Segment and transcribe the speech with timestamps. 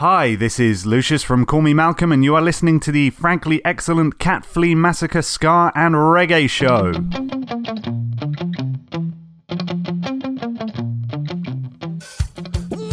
[0.00, 3.62] Hi, this is Lucius from Call Me Malcolm, and you are listening to the frankly
[3.66, 6.92] excellent Cat Flea Massacre Ska and Reggae Show.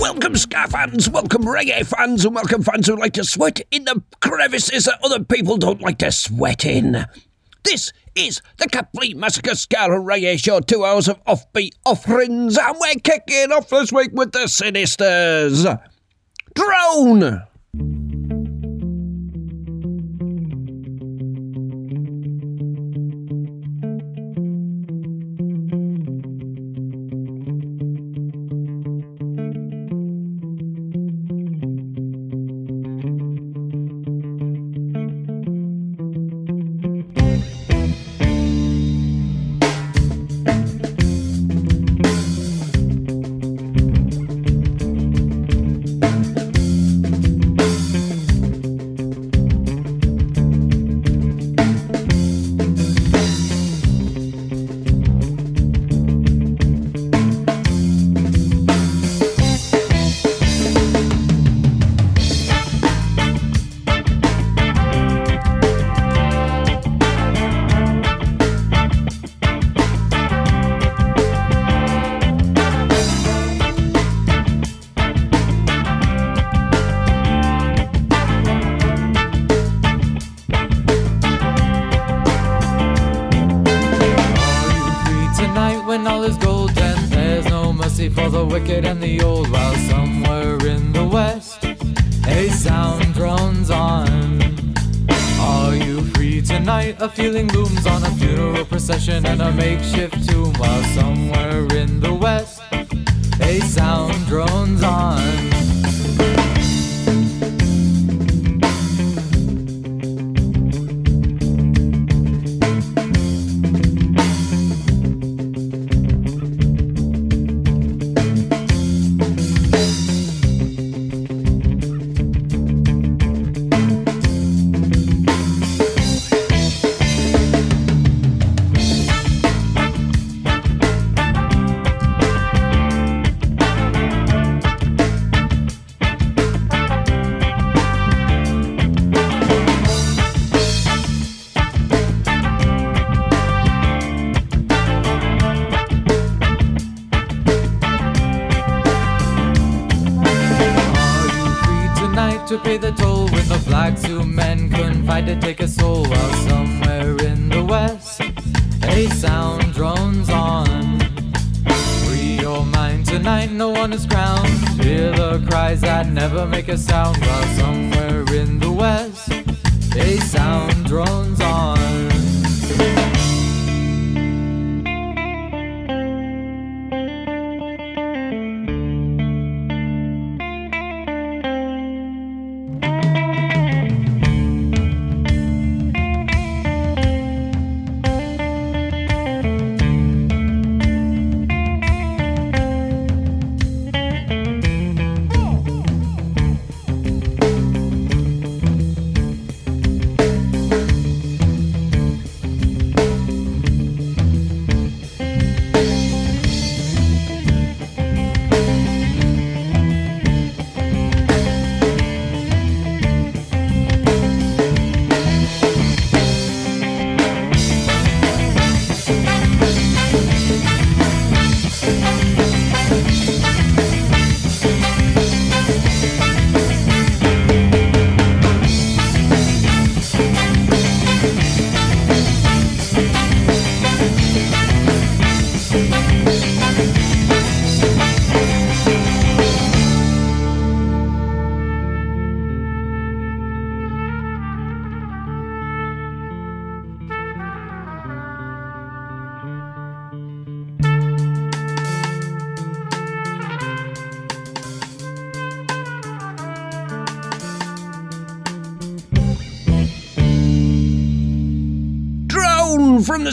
[0.01, 4.03] Welcome, Ska fans, welcome, reggae fans, and welcome fans who like to sweat in the
[4.19, 7.05] crevices that other people don't like to sweat in.
[7.63, 12.57] This is the Cat Flea Massacre Ska and Reggae Show, two hours of offbeat offerings,
[12.57, 15.79] and we're kicking off this week with the Sinisters.
[16.57, 17.43] Drone!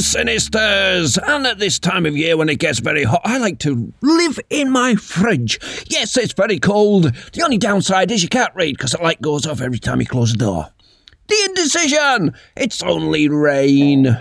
[0.05, 1.19] Sinisters!
[1.27, 4.39] And at this time of year when it gets very hot, I like to live
[4.51, 5.59] in my fridge.
[5.89, 7.15] Yes, it's very cold.
[7.33, 10.07] The only downside is you can't read because the light goes off every time you
[10.07, 10.69] close the door.
[11.29, 12.35] The indecision!
[12.55, 14.19] It's only rain.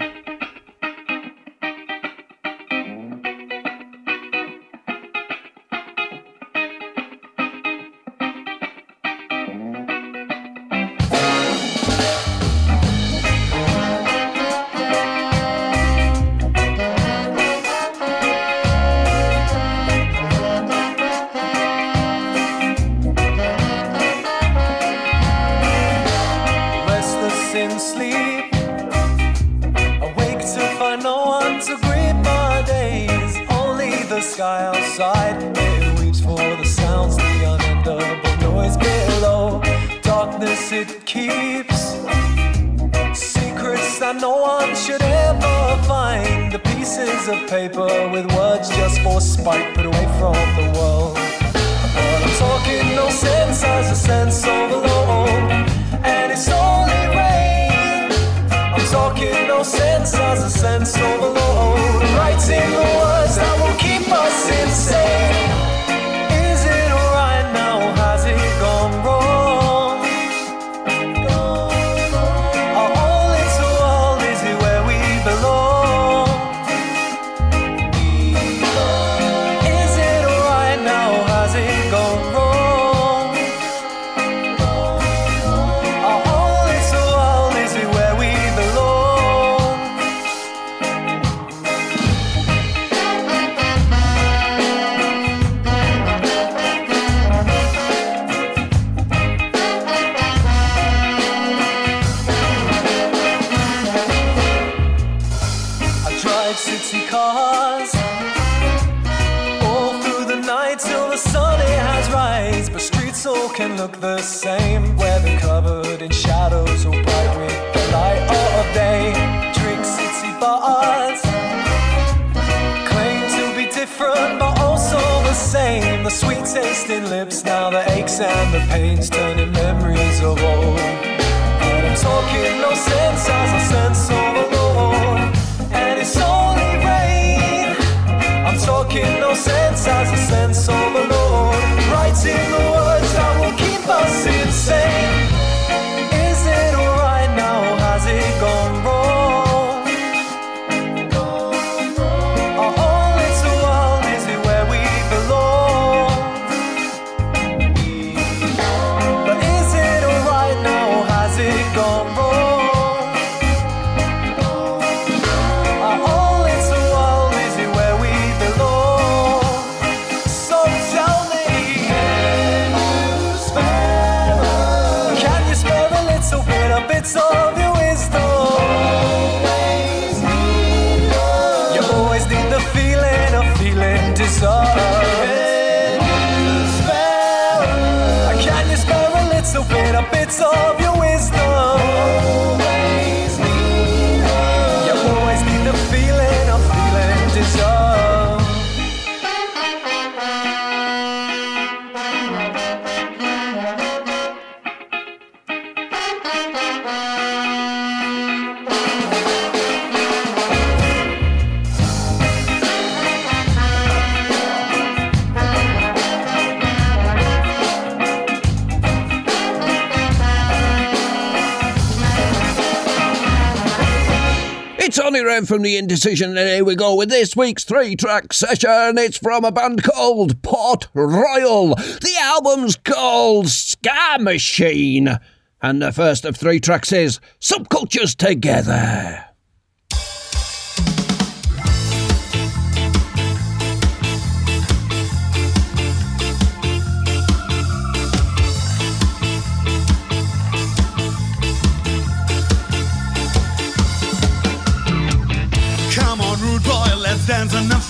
[225.54, 228.98] from the indecision, and here we go with this week's three track session.
[228.98, 231.76] It's from a band called Port Royal.
[231.76, 235.20] The album's called Ska Machine,
[235.62, 239.33] and the first of three tracks is Subcultures Together.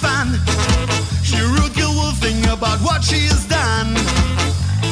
[0.03, 0.27] fan.
[1.24, 3.95] She wrote a thing about what she has done.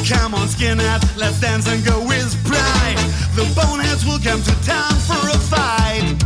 [0.08, 2.98] Come on, skinhead, let's dance and go with pride.
[3.36, 6.16] The boneheads will come to town for a fight.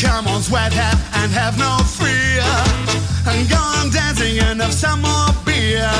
[0.00, 2.48] Come on, sweathead, and have no fear.
[3.28, 5.90] And go on dancing and have some more beer.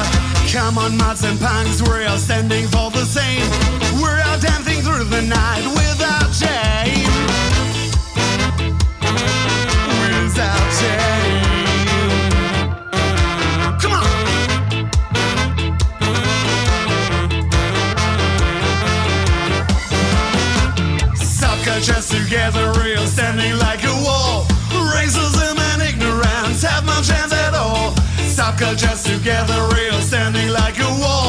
[0.51, 3.49] Come on, mods and punks, we're all standing for the same.
[4.01, 7.28] We're all dancing through the night without shame.
[22.29, 24.45] together real, standing like a wall.
[24.93, 27.93] Racism and ignorance have no chance at all.
[28.37, 31.28] Subcultures together real, standing like a wall.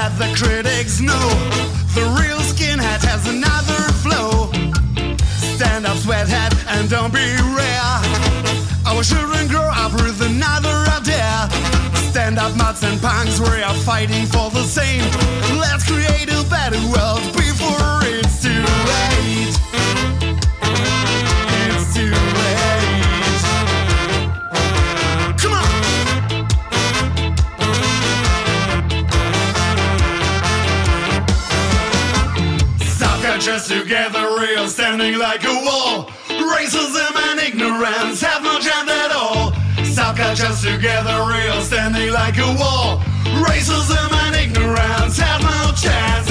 [0.00, 1.26] Let the critics know
[1.92, 4.48] the real skinhead has another flow.
[5.56, 7.28] Stand up, sweathead, and don't be
[7.58, 7.96] rare.
[8.88, 11.32] Our children grow up with another idea.
[12.10, 15.04] Stand up, mutts and punks, we are fighting for the same.
[15.64, 18.29] Let's create a better world before it's
[34.70, 36.04] standing like a wall.
[36.28, 39.50] Racism and ignorance have no chance at all.
[39.82, 42.98] Subcultures together, real standing like a wall.
[43.42, 46.29] Racism and ignorance have no chance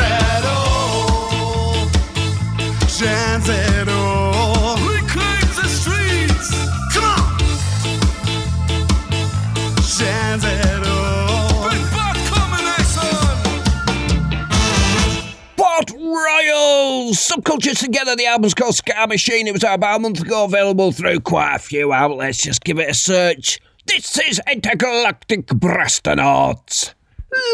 [18.10, 19.46] Together, the album's called Ska Machine.
[19.46, 22.42] It was out about a month ago, available through quite a few outlets.
[22.42, 23.60] Just give it a search.
[23.86, 26.96] This is Intergalactic Brastonauts.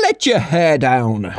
[0.03, 1.25] Let your hair down.
[1.25, 1.35] Of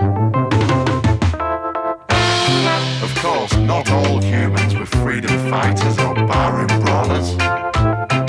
[3.23, 7.35] course, not all humans were freedom fighters or barroom brawlers.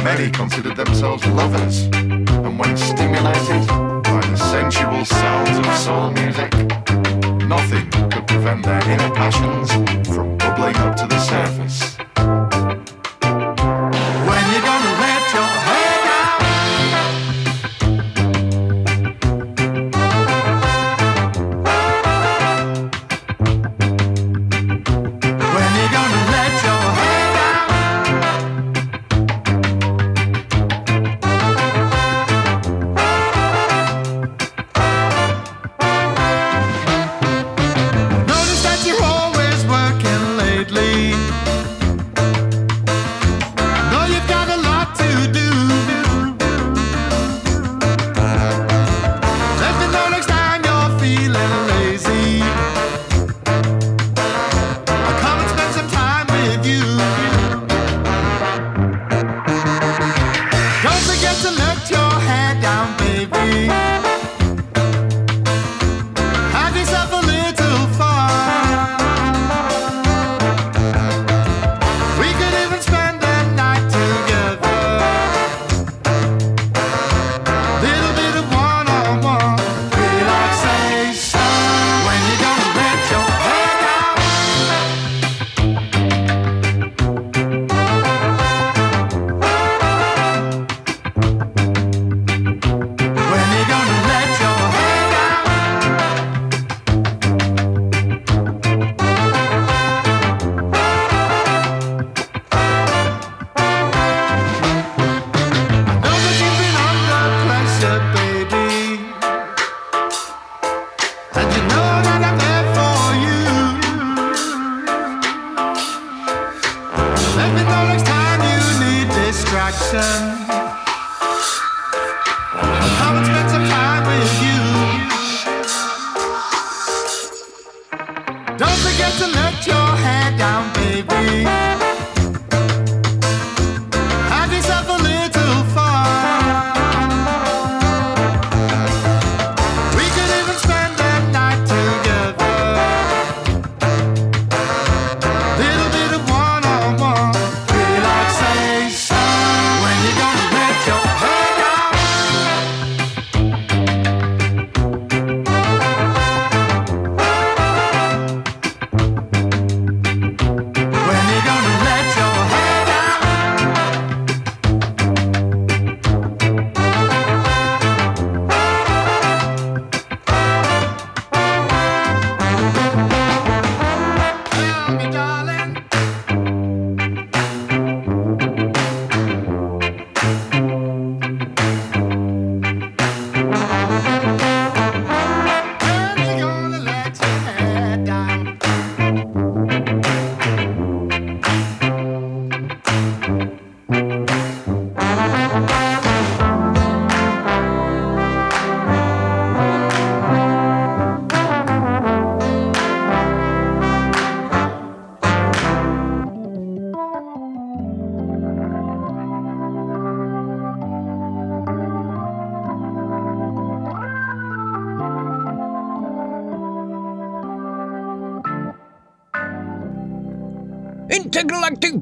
[0.06, 6.54] Many considered themselves lovers, and when stimulated by the sensual sounds of soul music,
[7.46, 8.07] nothing
[8.38, 9.72] prevent their inner passions
[10.08, 11.97] from bubbling up to the surface.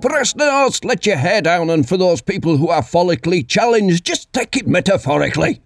[0.06, 4.56] Prestonauts, let your hair down, and for those people who are follically challenged, just take
[4.56, 5.64] it metaphorically.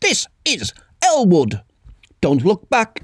[0.00, 1.60] This is Elwood.
[2.20, 3.00] Don't look back.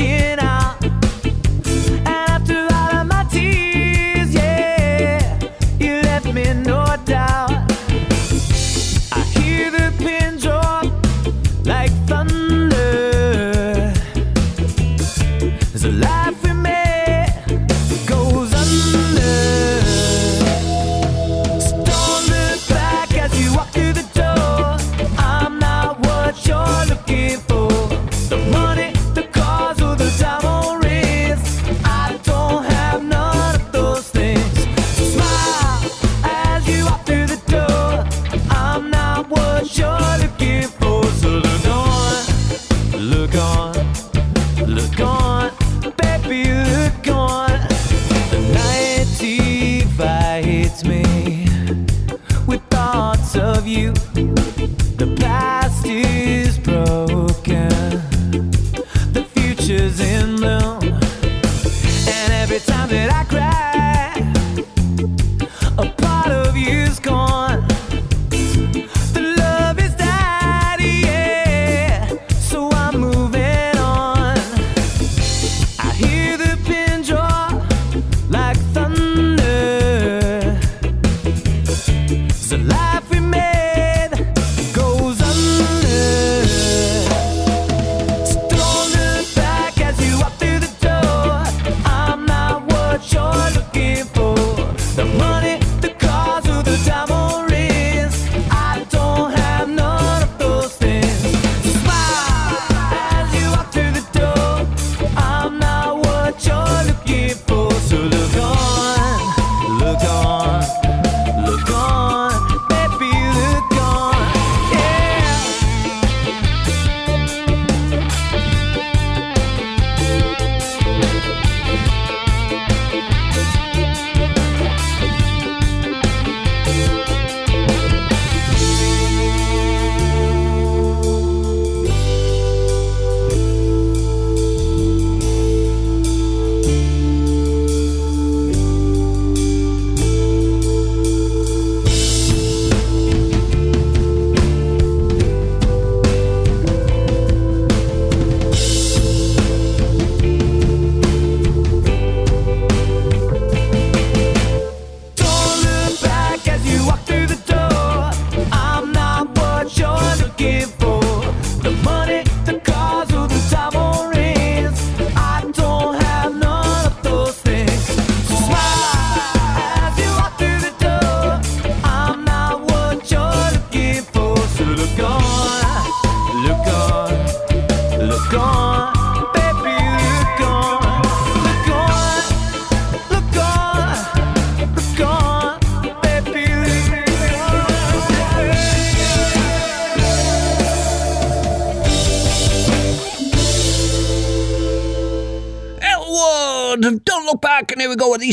[0.00, 0.39] skin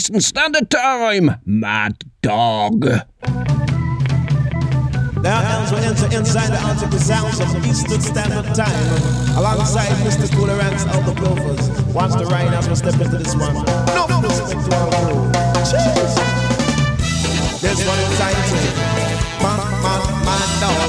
[0.07, 2.85] Eastern Standard Time, Mad Dog.
[5.19, 5.41] Now,
[5.83, 10.31] enter inside the sounds of Eastern Standard Time alongside Mr.
[11.03, 13.53] The as we step into this one.
[13.91, 14.29] No, no, no.
[15.67, 16.15] Cheers.
[17.59, 18.63] This one is titled
[19.43, 20.87] Mad, Mad, Mad Dog.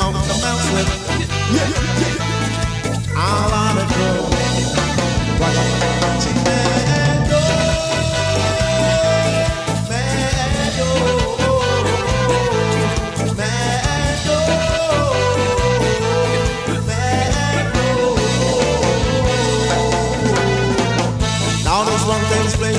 [0.00, 0.88] On the mountain.
[1.52, 2.16] Yeah, yeah.
[3.14, 3.46] I.
[5.38, 5.95] Watch.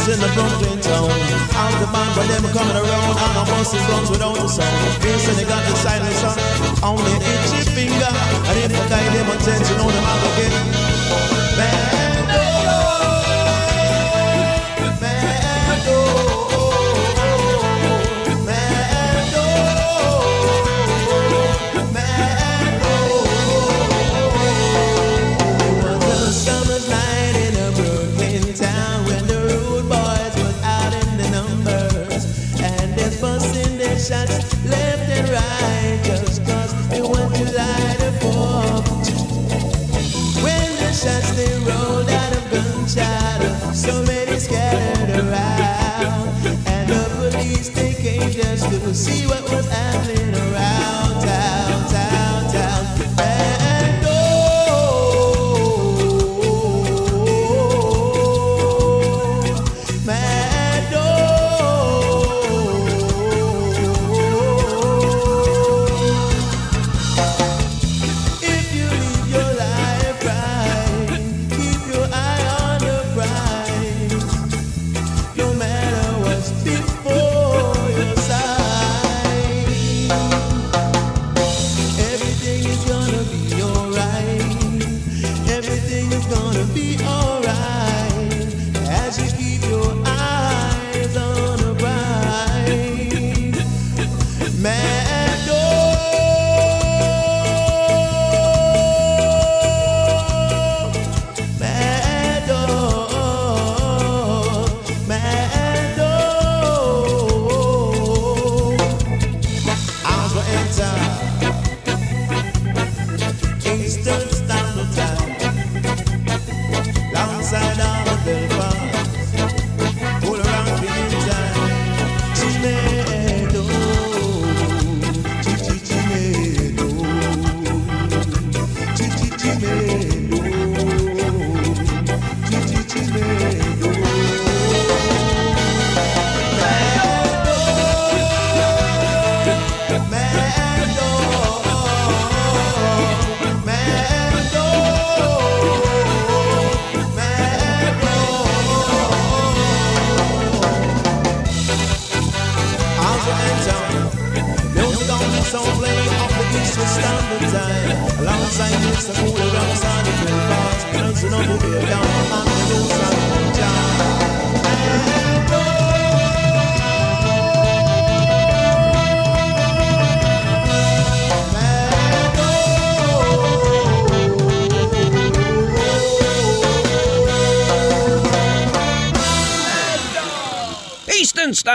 [0.08, 1.12] in the Brooklyn town.
[1.60, 5.04] All the band But them coming around, and the buses runs without a sound.
[5.04, 6.24] Yes, and they got the silence
[6.82, 8.12] on their itchy finger.
[8.48, 10.52] I didn't die, them attention on them, I'll get
[11.58, 11.97] bad.
[43.88, 44.16] your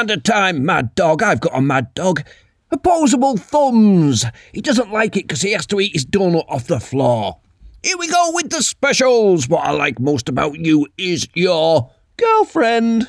[0.02, 1.22] Standard Time, mad dog.
[1.22, 2.24] I've got a mad dog.
[2.72, 4.24] Opposable thumbs.
[4.52, 7.38] He doesn't like it because he has to eat his donut off the floor.
[7.84, 9.48] Here we go with the specials.
[9.48, 13.08] What I like most about you is your girlfriend.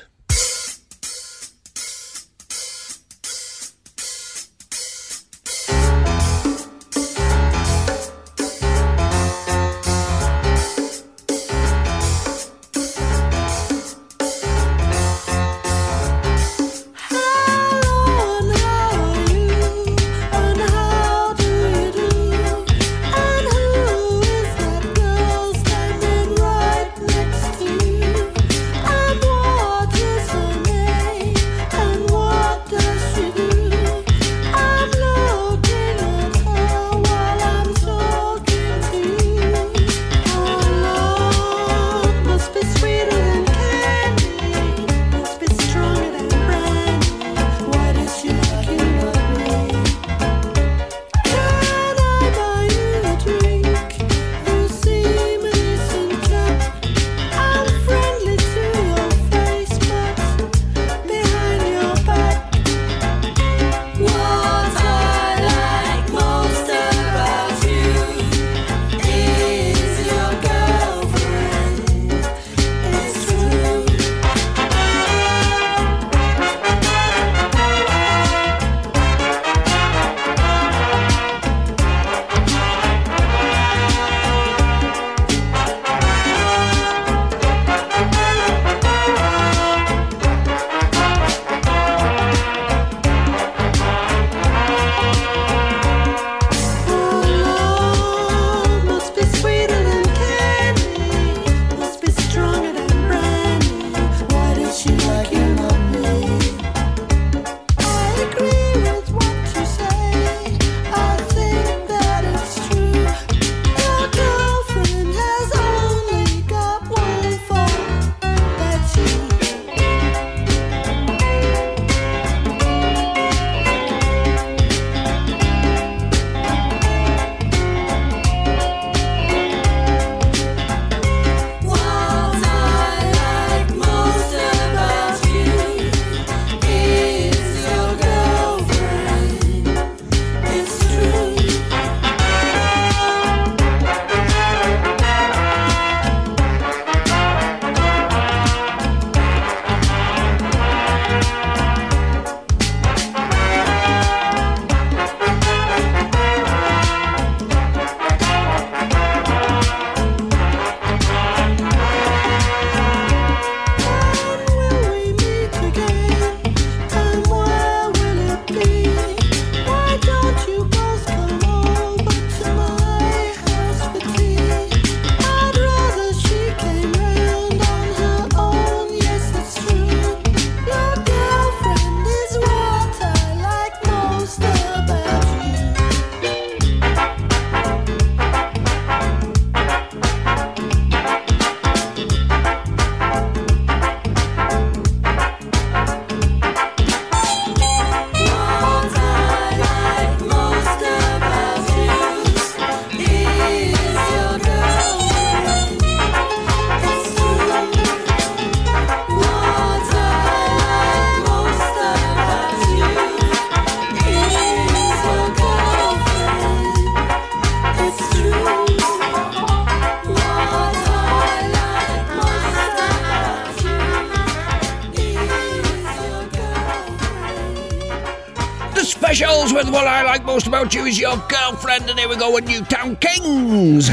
[232.23, 233.89] And go with Newtown Kings.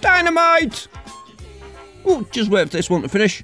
[0.00, 0.88] Dynamite.
[2.04, 3.42] Oh, just wait for this one to finish.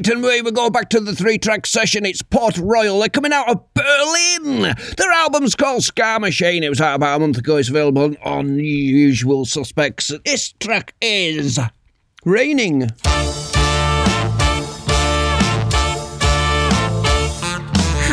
[0.00, 2.04] Dynamite, and we will go back to the three track session.
[2.06, 3.00] It's Port Royal.
[3.00, 4.74] They're coming out of Berlin.
[4.96, 6.62] Their album's called Ska Machine.
[6.62, 7.56] It was out about a month ago.
[7.56, 10.12] It's available on Usual Suspects.
[10.24, 11.58] This track is
[12.24, 12.82] Raining.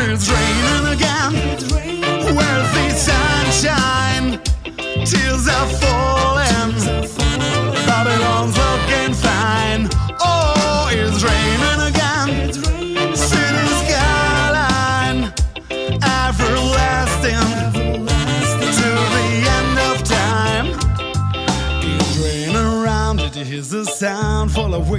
[0.07, 1.33] It's raining again.
[2.35, 4.41] Where's the sunshine?
[5.05, 6.14] Tears are falling.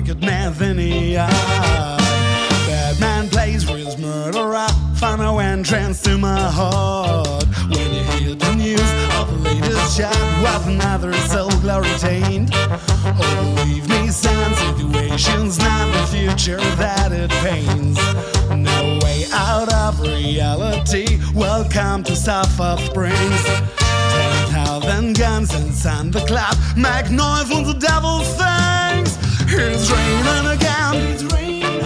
[0.07, 1.97] Wicked eye.
[2.66, 4.69] Batman plays real murderer.
[4.97, 7.45] Find no entrance to my heart.
[7.69, 12.51] When you hear the news of the latest shot with another soul glory tained.
[12.55, 17.99] Oh, believe me, son, situation's not the future that it pains.
[18.51, 21.19] No way out of reality.
[21.35, 22.51] Welcome to South
[22.85, 23.45] Springs.
[23.45, 28.75] Ten thousand guns inside the cloud make noise when the devil sings.
[29.48, 30.96] It's raining again.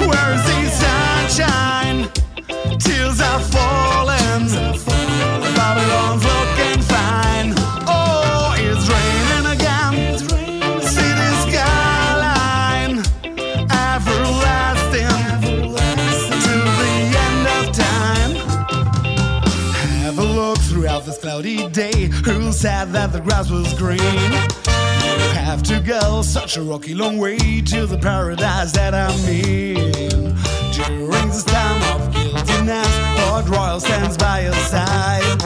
[0.08, 2.08] Where's the sunshine?
[2.78, 4.48] Tears are falling.
[5.54, 6.29] Babylon's
[21.40, 22.08] cloudy day.
[22.24, 23.98] Who said that the grass was green?
[23.98, 30.36] You have to go such a rocky long way to the paradise that I'm in.
[30.72, 35.40] During this time of guiltiness, Port Royal stands by your side.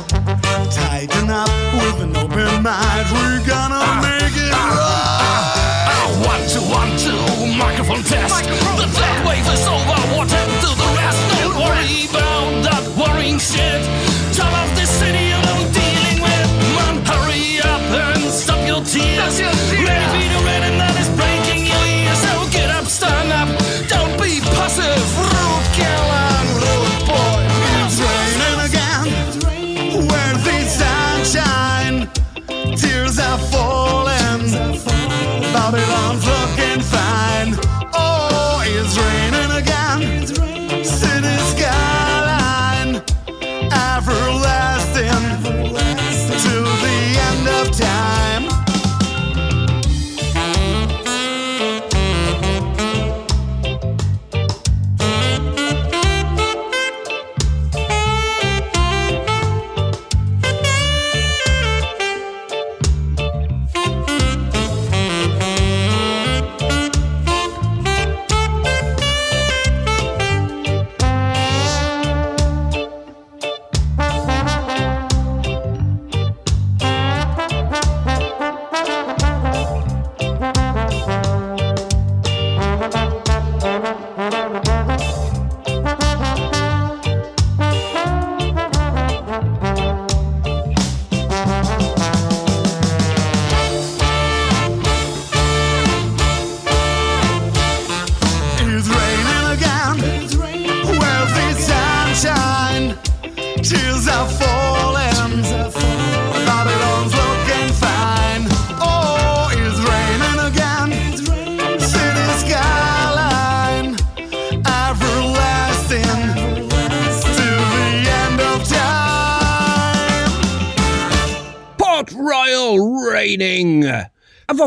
[0.73, 3.07] Tighten up with an open mind.
[3.13, 6.11] We're gonna make it ah, ah, ah.
[6.11, 6.27] right.
[6.27, 8.45] One, two, one, two, microphone test.
[8.45, 9.24] The third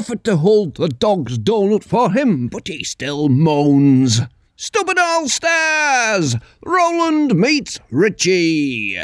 [0.08, 4.22] offered to hold the dog's donut for him, but he still moans.
[4.56, 6.38] Stubborn All Stars!
[6.64, 9.02] Roland meets Richie.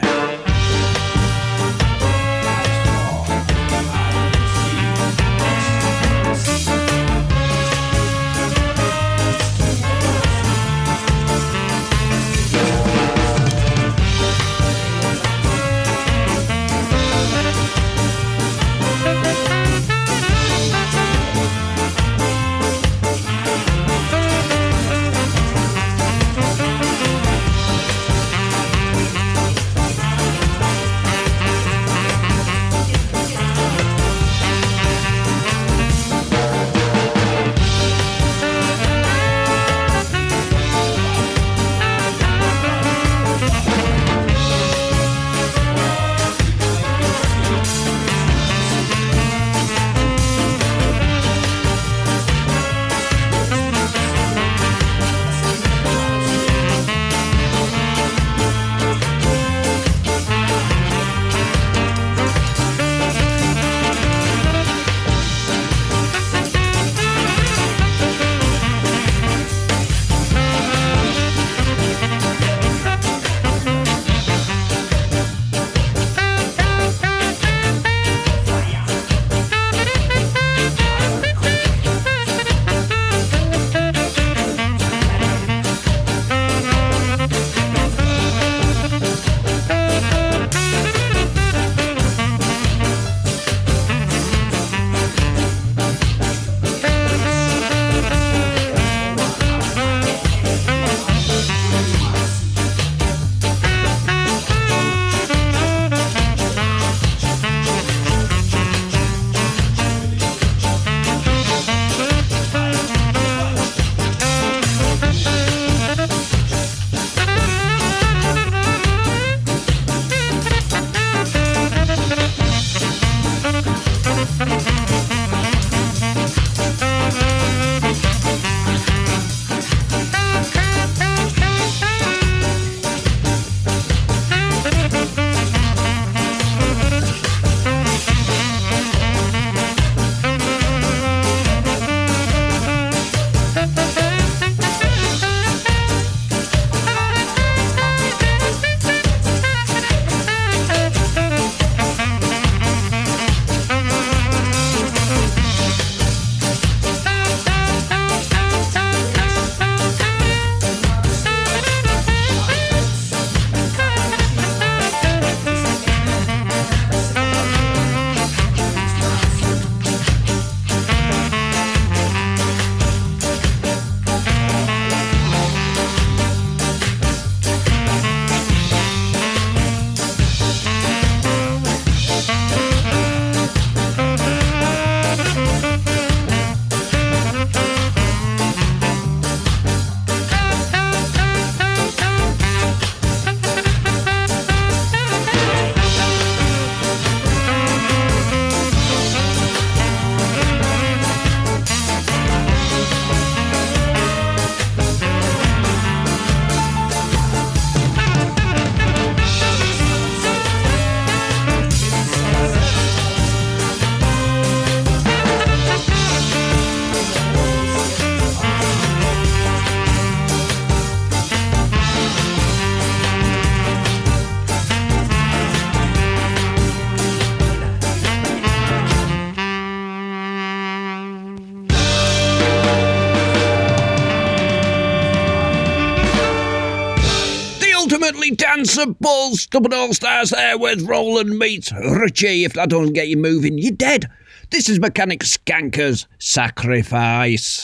[238.63, 239.33] Totally danceable.
[239.33, 242.45] Stubborn All Stars there with Roland Meets Richie.
[242.45, 244.09] If that doesn't get you moving, you're dead.
[244.51, 247.62] This is Mechanic Skanker's Sacrifice.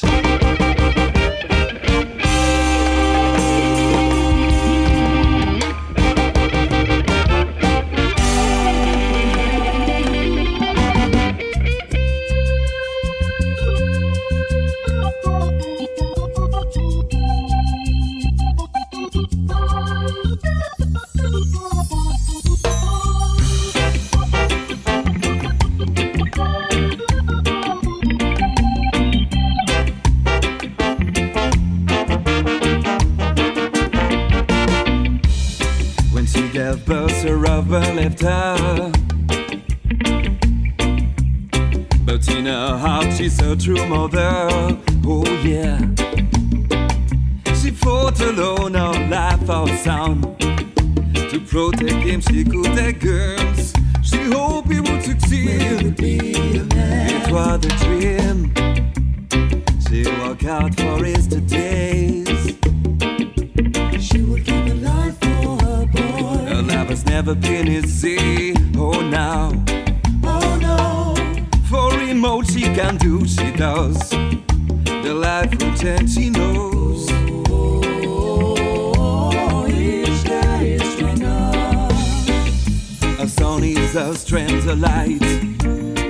[83.90, 85.22] Is her strength, light.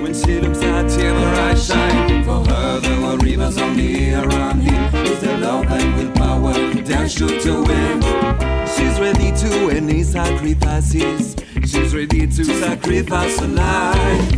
[0.02, 2.24] When she looks at him, her eyes shine.
[2.24, 4.96] For her, there were rivers only around him.
[5.06, 6.54] Is the love and willpower
[6.84, 8.02] that should to win?
[8.76, 11.36] She's ready to any sacrifices.
[11.66, 14.34] She's ready to sacrifice her life.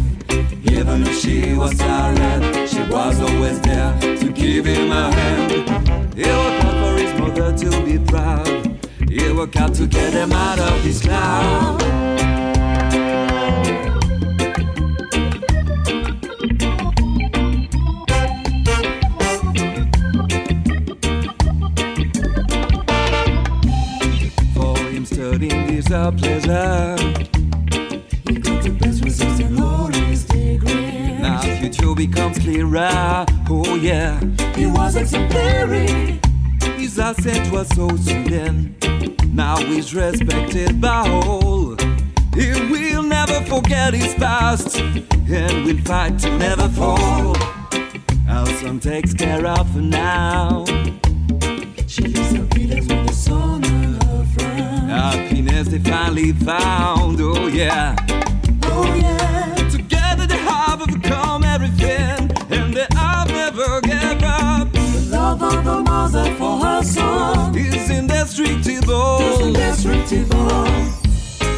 [0.64, 6.14] Even if she was tired, she was always there to give him a hand.
[6.16, 8.88] He worked out for his mother to be proud.
[9.10, 12.31] He worked out to get him out of this cloud.
[25.92, 26.96] Is a pleasure.
[28.40, 31.20] Got the best results all his degree.
[31.20, 33.26] Now future becomes clearer.
[33.50, 34.20] Oh yeah.
[34.56, 36.20] He was exemplary.
[36.78, 38.76] His ascent was so sudden.
[39.34, 41.76] Now he's respected by all.
[42.36, 47.36] He will never forget his past and will fight to never fall.
[48.30, 50.66] Alson takes care of her now.
[55.62, 57.96] Happiness they finally found, oh yeah.
[58.64, 59.54] Oh yeah.
[59.70, 64.72] Together they have overcome everything, and they have never gave up.
[64.72, 69.20] The love of the mother for her son is indestructible.
[69.22, 70.66] Is indestructible.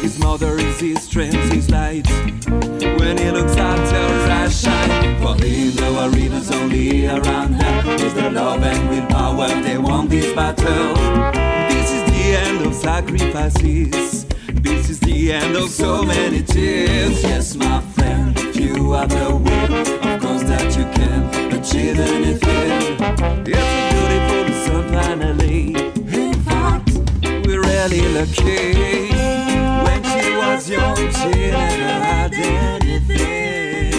[0.02, 2.06] His mother is his strength, his light.
[2.98, 5.22] When he looks her, his eyes shine.
[5.22, 8.04] For him, there were rivers only around her.
[8.04, 11.33] Is the love and willpower they won this battle.
[12.34, 14.24] The end of sacrifices.
[14.54, 17.22] This is the end of so many tears.
[17.22, 19.72] Yes, my friend, you are the will,
[20.08, 21.22] of course that you can
[21.54, 22.96] achieve anything.
[23.46, 25.76] It's a beautiful sun finally.
[26.12, 26.90] In fact,
[27.46, 29.12] we're really lucky.
[29.84, 33.94] When she was young, she never had anything.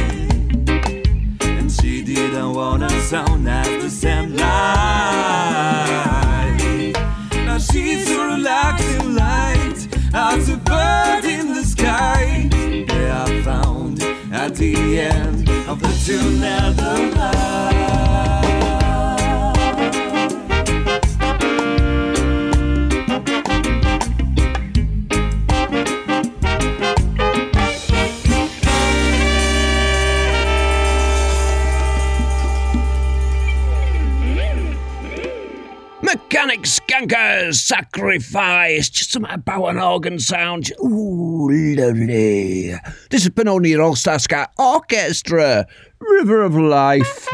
[1.40, 6.15] And she didn't wanna sound as the same life.
[7.76, 12.48] She's so relaxing light as a bird in the sky.
[12.88, 14.02] They are found
[14.32, 18.55] at the end of the tunnel of life.
[36.96, 38.90] Skankers Sacrifice.
[38.90, 40.72] Just some bow and organ sound.
[40.82, 42.74] Ooh, lovely.
[43.10, 45.68] This has been only your All Star Sky Orchestra.
[46.00, 47.28] River of Life.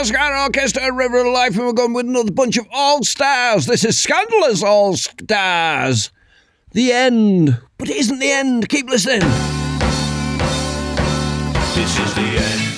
[0.00, 3.66] Asgard Orchestra, River of Life, and we're going with another bunch of all stars.
[3.66, 6.10] This is Scandalous All Stars.
[6.72, 7.60] The end.
[7.76, 8.66] But it isn't the end.
[8.70, 9.20] Keep listening.
[11.74, 12.69] This is the end.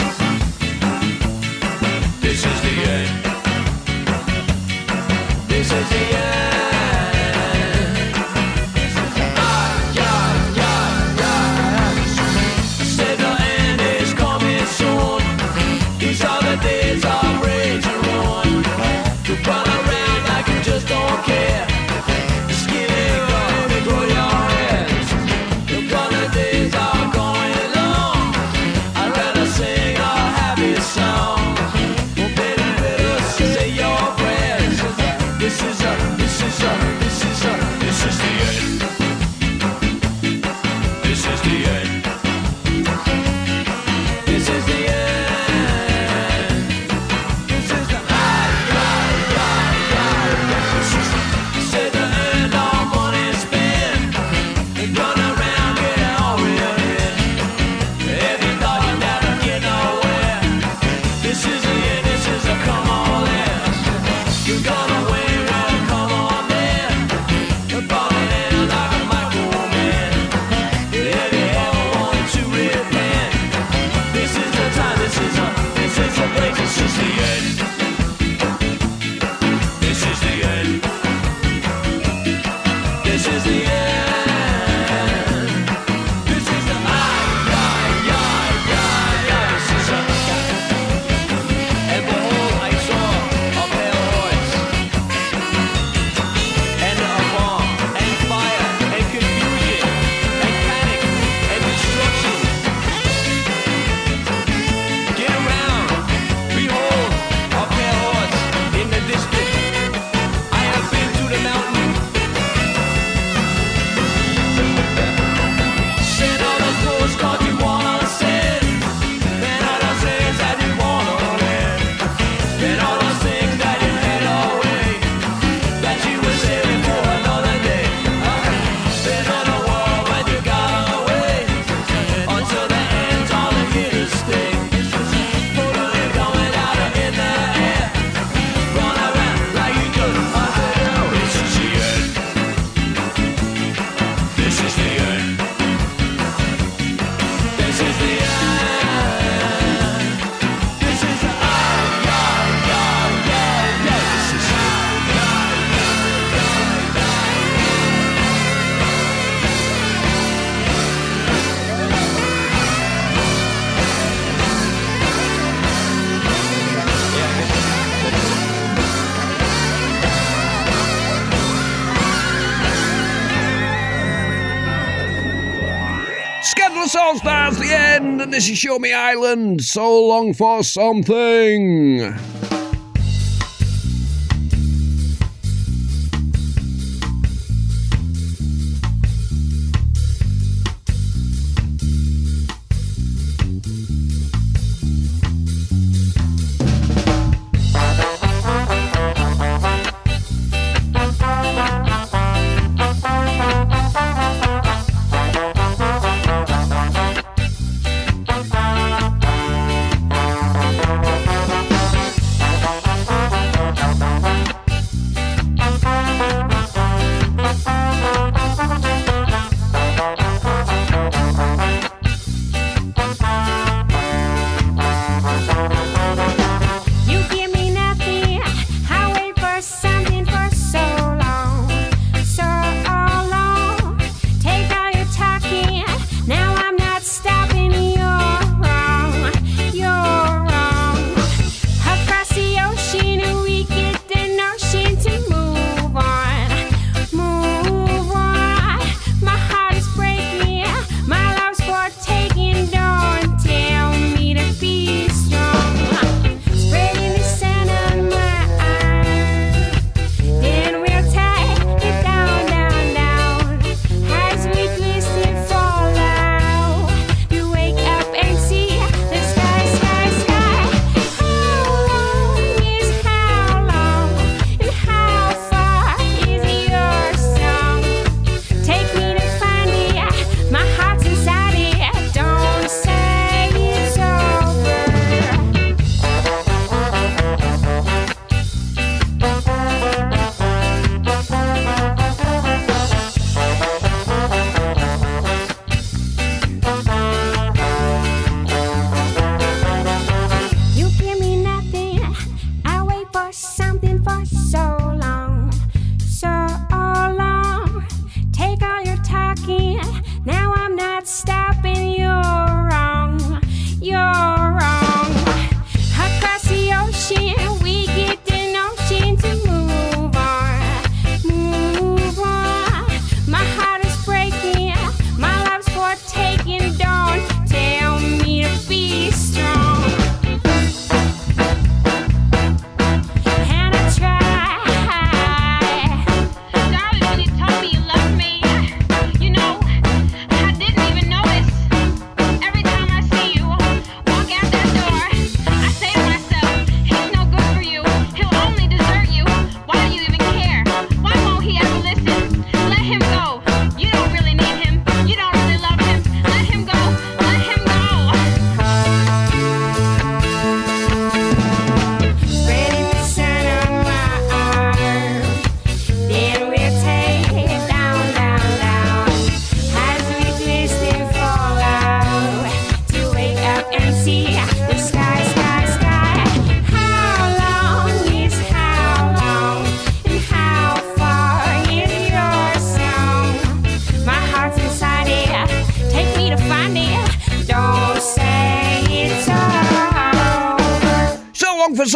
[177.53, 179.63] that's the end, and this is Show Me Island.
[179.63, 182.15] So long for something.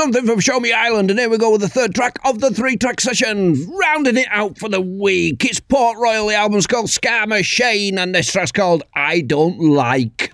[0.06, 2.50] something from Show Me Island, and here we go with the third track of the
[2.52, 3.56] three track session.
[3.76, 5.44] Rounding it out for the week.
[5.44, 10.25] It's Port Royal, the album's called Ska Machine, and this track's called I Don't Like.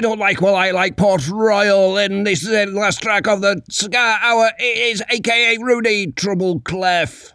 [0.00, 3.42] I don't like, well, I like Port Royal, and this is the last track of
[3.42, 4.50] the Cigar Hour.
[4.58, 7.34] It is AKA Rudy Trouble Clef.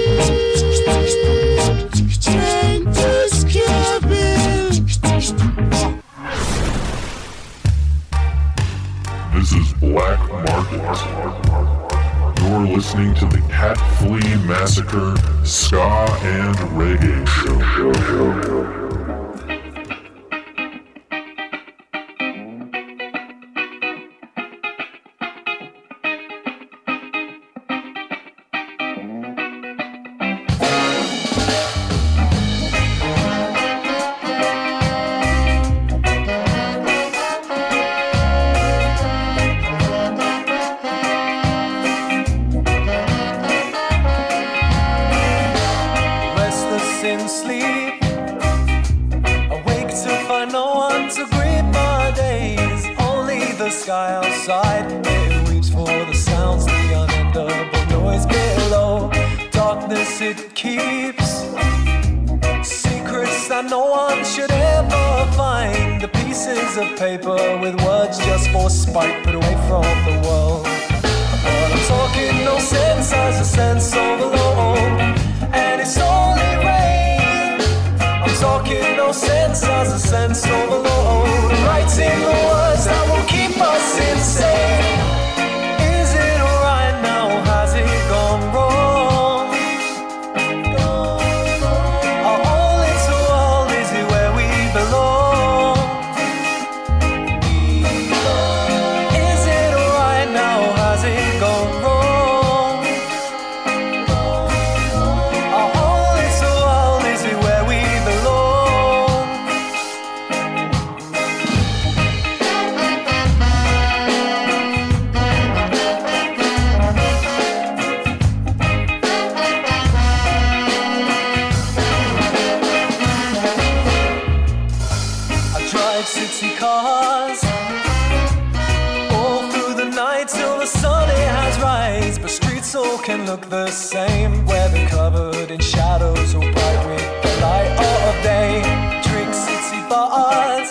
[133.31, 138.59] look the same, whether covered in shadows or bright with the light of day.
[139.07, 140.69] Drink city bars,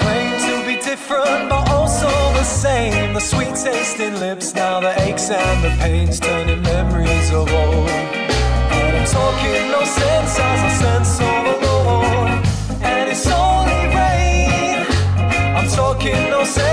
[0.00, 2.08] claim to be different but also
[2.40, 3.14] the same.
[3.14, 7.88] The sweet tasting lips, now the aches and the pains, turning memories of old.
[8.76, 12.28] And I'm talking no sense as I sense overload,
[12.82, 14.84] and it's only rain.
[15.56, 16.71] I'm talking no sense.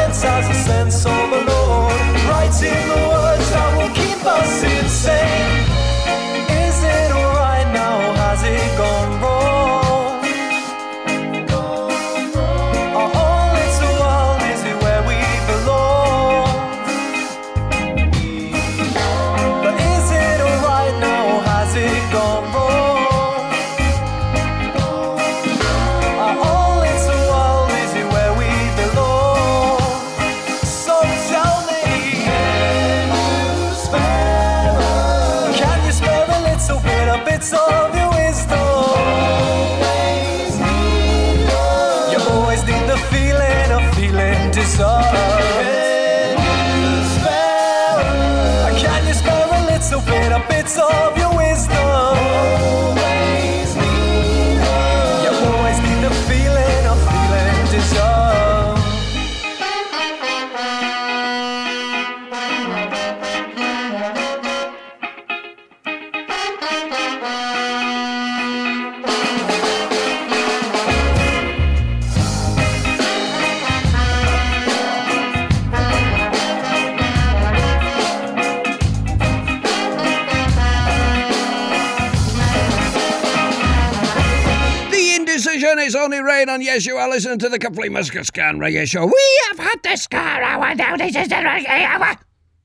[86.60, 86.66] on.
[86.66, 89.05] Yes, you are listening to the Complete Muskets Can Show.
[89.05, 90.97] We have had the ska hour now.
[90.97, 92.16] This is the hour.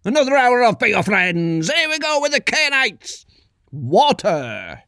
[0.04, 1.72] Another hour of beer, friends.
[1.72, 3.24] Here we go with the Canites.
[3.70, 4.82] Water.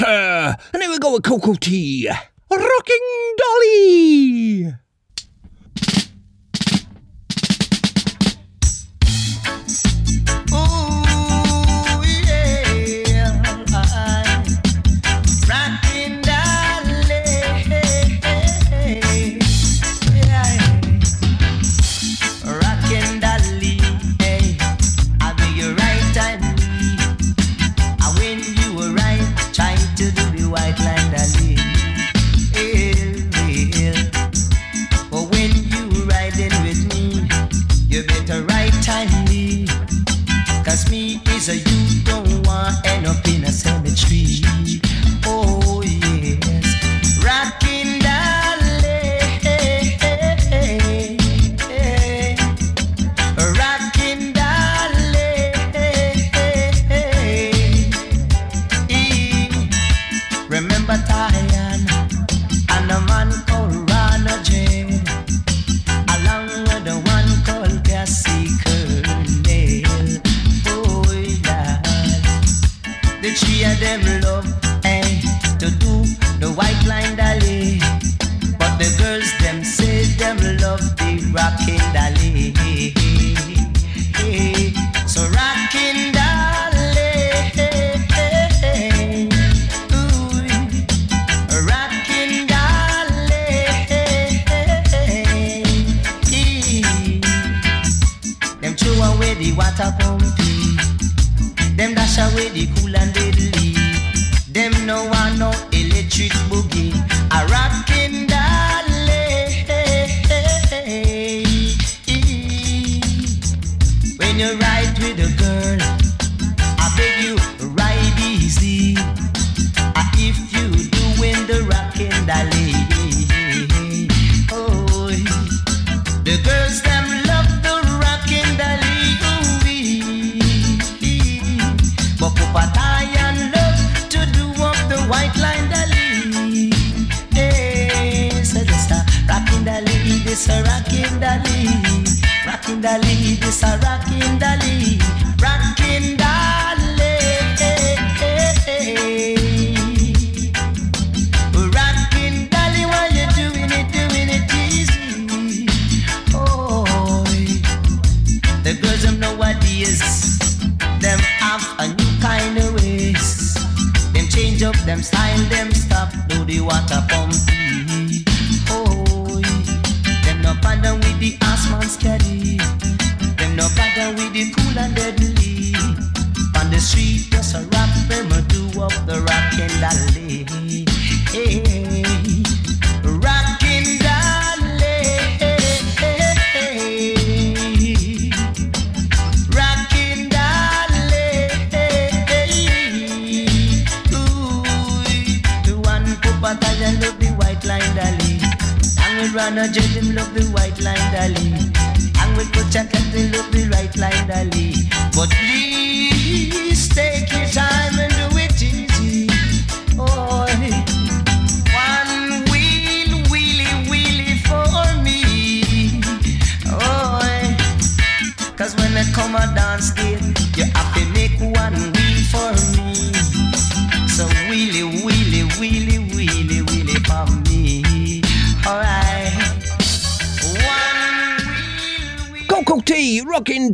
[0.00, 2.08] And here we go with Cocoa Tea.
[2.50, 4.74] Rocking Dolly!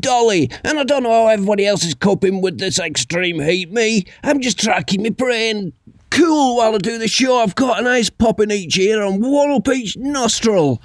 [0.00, 3.72] Dolly, and I don't know how everybody else is coping with this extreme heat.
[3.72, 5.72] Me, I'm just tracking my brain
[6.10, 7.38] cool while I do the show.
[7.38, 10.80] I've got an ice pop in each ear and one up each nostril.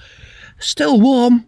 [0.59, 1.45] Still warm.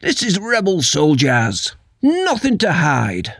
[0.00, 1.74] This is Rebel Soldiers.
[2.00, 3.34] Nothing to hide.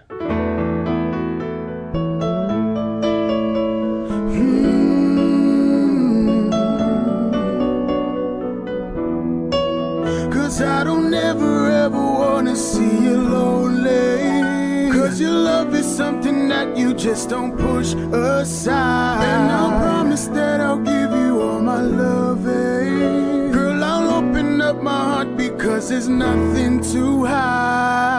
[10.55, 14.93] Cause I don't ever ever wanna see you lonely.
[14.93, 19.25] Cause your love is something that you just don't push aside.
[19.25, 23.51] And I promise that I'll give you all my loving.
[23.51, 28.15] Girl, I'll open up my heart because there's nothing to hide.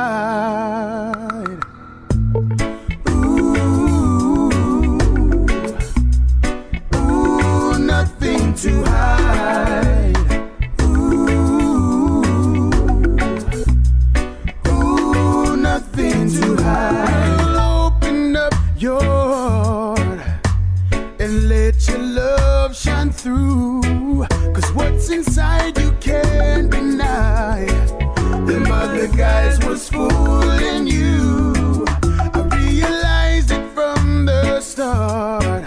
[3.12, 4.52] Ooh,
[6.96, 9.95] ooh, nothing to hide.
[25.16, 27.66] Inside you can't deny.
[28.46, 31.86] Them other guys was fooling you.
[32.34, 35.64] I realized it from the start.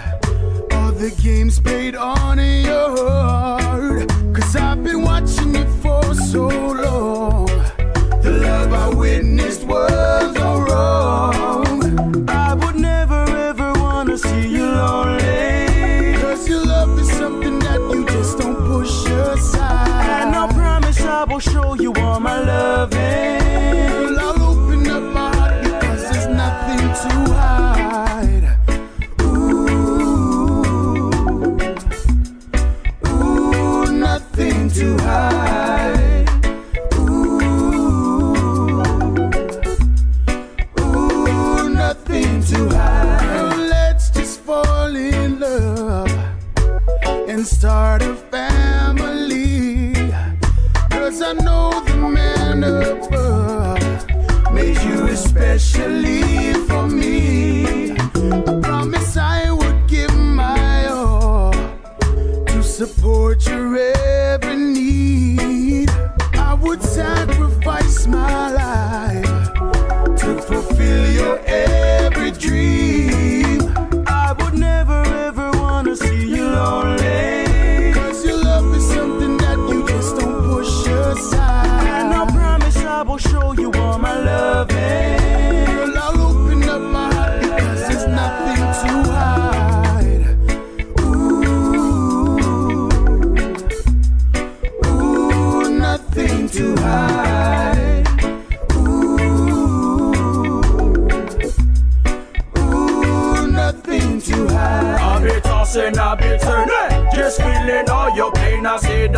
[0.73, 4.09] All the games played on your heart.
[4.33, 7.47] Cause I've been watching it for so long.
[8.21, 10.68] The love I witnessed was all
[21.19, 23.38] I will show you all my loving.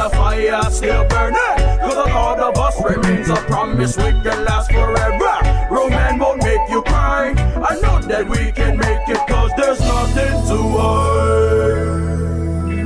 [0.03, 1.79] The fire still burning.
[1.81, 5.35] Cause the thought of us remains a promise we can last forever.
[5.69, 7.33] Romance won't make you cry.
[7.69, 12.11] I know that we can make it cause there's nothing to hide.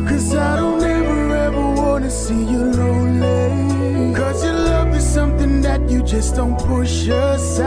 [0.10, 4.14] Cause I don't ever ever wanna see you lonely.
[4.16, 7.65] Cause your love is something that you just don't push aside.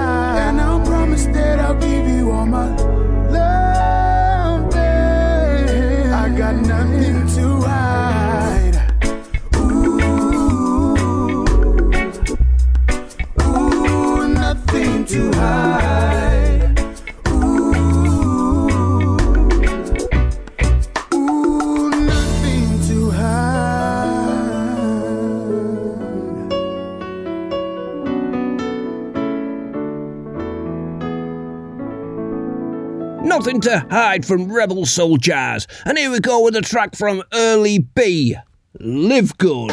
[33.68, 34.86] To hide from Rebel
[35.18, 35.66] Jazz.
[35.84, 38.34] And here we go with a track from Early B.
[38.80, 39.68] Live Good.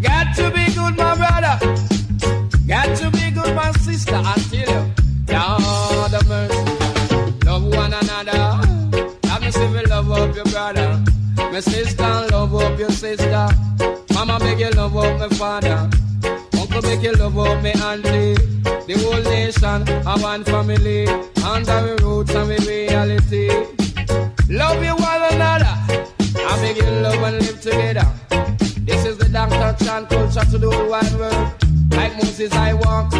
[0.00, 1.58] Got to be good, my brother.
[2.66, 4.14] Got to be good, my sister.
[4.14, 4.94] I tell you,
[5.28, 7.44] Lord of mercy.
[7.44, 8.66] Love one another.
[9.28, 11.04] Have me say we love up your brother.
[11.36, 13.48] My sister, love up your sister.
[14.14, 15.90] Mama, make you love up my father.
[16.58, 18.49] Uncle, make you love up me auntie.
[19.70, 21.06] The nation, a one family.
[21.44, 23.48] Under we roots and we reality.
[24.48, 25.76] Love you one another.
[26.34, 28.06] I you love and live together.
[28.80, 29.84] This is the Dr.
[29.84, 31.52] Chan culture to the whole wide world.
[31.92, 33.12] Like Moses I walk,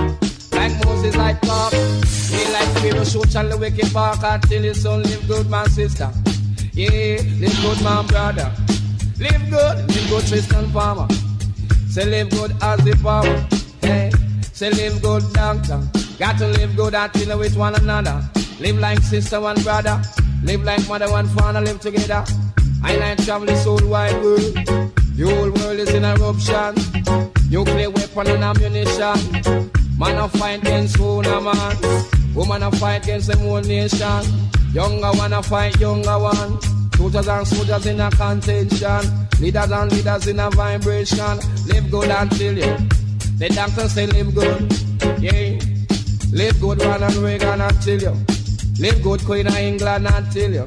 [0.52, 1.72] like Moses I talk.
[1.72, 6.10] Me like a show and the wicked park until his son live good, my sister.
[6.72, 8.51] Yeah, live good, my brother.
[9.18, 11.06] Live good, live good, Tristan Farmer.
[11.89, 13.47] Say live good as the power.
[13.82, 14.10] Hey,
[14.61, 15.81] say live good, doctor.
[16.19, 18.23] Got to live good until with one another.
[18.61, 20.03] Live like sister and brother.
[20.45, 21.62] Live like mother and father.
[21.62, 22.23] Live together.
[22.82, 24.55] I like travel this whole wide world.
[25.16, 26.74] The whole world is in eruption.
[27.51, 29.19] Nuclear weapon and ammunition.
[29.99, 31.77] Man a fight against owner man.
[32.35, 34.23] Woman a fight against the whole nation.
[34.74, 36.61] Younger one a fight younger one.
[36.97, 39.01] Soldiers and soldiers in a contention.
[39.41, 41.39] Leaders and leaders in a vibration.
[41.66, 42.99] Live good until you.
[43.41, 44.71] The doctor say live good.
[45.19, 45.57] Yeah.
[46.31, 48.15] Live good Ronald Reagan until you.
[48.79, 50.67] Live good Queen of England until you.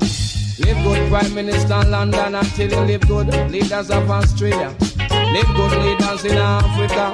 [0.58, 4.76] Live good Prime Minister London until you live good leaders of Australia.
[4.90, 7.14] Live good leaders in Africa.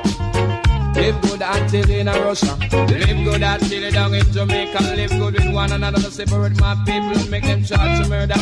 [0.95, 2.57] Live good until in Russia.
[2.71, 4.79] Live good until you down in Jamaica.
[4.95, 5.99] Live good with one another.
[5.99, 8.35] Separate my people and make them charge to murder.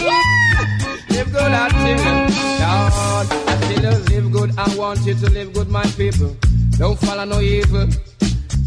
[1.09, 2.13] Live good until you,
[2.61, 4.51] Lord, until you live good.
[4.55, 6.37] I want you to live good, my people.
[6.77, 7.87] Don't follow no evil.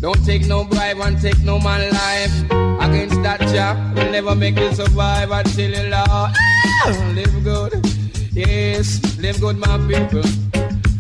[0.00, 2.34] Don't take no bribe and take no man life.
[2.80, 6.08] Against that job, will never make you survive until you Lord.
[6.08, 7.12] Ah!
[7.14, 7.86] Live good.
[8.32, 10.24] Yes, live good, my people.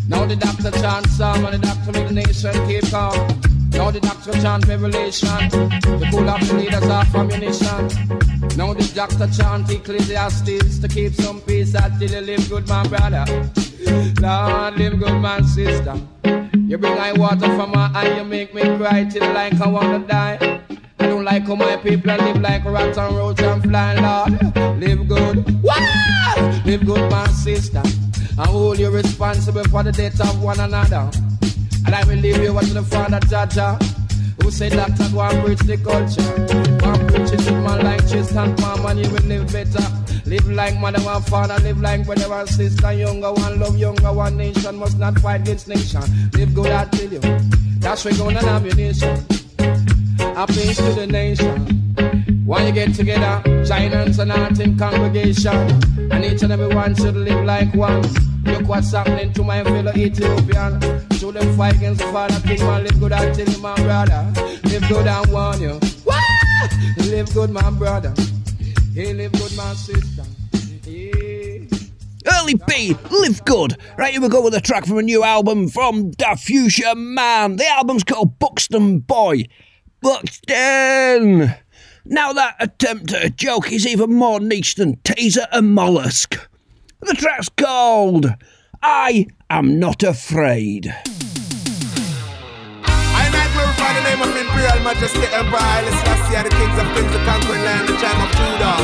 [0.06, 3.14] Now the doctor chant psalm and the doctor make the nation keep calm.
[3.70, 5.48] Now the doctor chant revelation.
[5.48, 8.56] The pull up the leaders of ammunition.
[8.56, 13.24] Now the doctor chant Ecclesiastes to keep some peace until you live good, my brother.
[14.20, 15.96] Lord, live good, my sister.
[16.70, 20.06] You bring I water from my eye, you make me cry till like I wanna
[20.06, 20.60] die.
[21.00, 24.78] I don't like how my people live like rats and roaches and flying, Lord.
[24.78, 25.64] Live good.
[26.64, 27.82] Live good, my sister.
[27.82, 31.10] And hold you responsible for the death of one another.
[31.86, 33.76] And I will leave you to the Father Jaja,
[34.42, 36.22] who said that I go and preach the culture.
[36.78, 39.86] Go and preach it to man like chest and palm, and you will live better.
[40.26, 42.92] Live like mother and father, live like brother and sister.
[42.92, 44.36] Younger one, love younger one.
[44.36, 46.02] Nation must not fight against nation.
[46.34, 47.20] Live good, I tell you.
[47.80, 49.24] That's where going on ammunition.
[50.48, 52.44] Peace to the nation.
[52.46, 55.56] When you get together, giants and art in congregation,
[56.10, 58.02] and each and every one should live like one.
[58.44, 60.80] Look what's happening to my fellow Ethiopian.
[61.20, 62.84] To them fight against the father king, man.
[62.84, 64.32] Live good, I tell you, my brother.
[64.64, 65.80] Live good and warn you.
[66.04, 66.22] What?
[66.98, 68.14] Live good, my brother.
[68.94, 70.24] Hey, live good, my sister.
[72.26, 73.76] Early B, live good.
[73.96, 77.56] Right, here we go with a track from a new album from The Future Man.
[77.56, 79.44] The album's called Buxton Boy.
[80.02, 81.54] Buxton!
[82.04, 86.49] Now that attempt at a joke is even more niche than Taser and Mollusk.
[87.02, 88.26] The track's called
[88.82, 90.94] I Am Not Afraid.
[92.84, 97.20] I glorify the name of Imperial Majesty Emperor Haile Selassie, the kings of kings, the
[97.24, 98.78] conquering land, the tribe of Judah.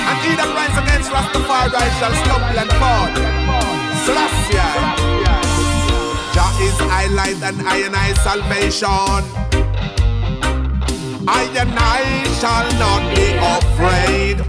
[0.00, 3.12] And he that rise against Rastafari shall stumble and fall.
[4.04, 4.58] Selassie.
[6.32, 9.22] Jah is I light and I and I salvation.
[11.28, 14.40] I and I shall not be afraid,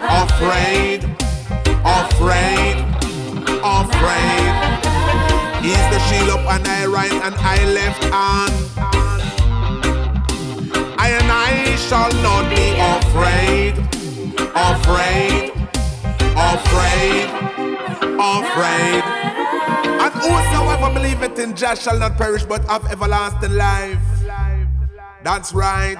[0.00, 1.04] afraid,
[1.84, 2.76] afraid,
[3.62, 4.50] afraid.
[5.62, 8.52] He's the shield up and I right and I left hand.
[10.98, 13.78] I and I shall not be afraid,
[14.54, 15.52] afraid,
[16.36, 17.28] afraid,
[18.18, 19.02] afraid.
[20.00, 23.98] And whosoever believeth in Jah shall not perish but have everlasting life.
[25.24, 25.98] That's right.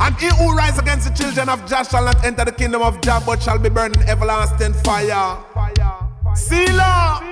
[0.00, 3.00] And he who rise against the children of Jah shall not enter the kingdom of
[3.02, 5.38] Jah, but shall be burned in everlasting fire.
[6.34, 7.22] Selah.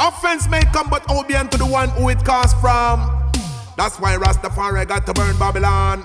[0.00, 3.30] Offense may come, but obedient to the one who it comes from.
[3.76, 6.04] That's why Rastafari got to burn Babylon.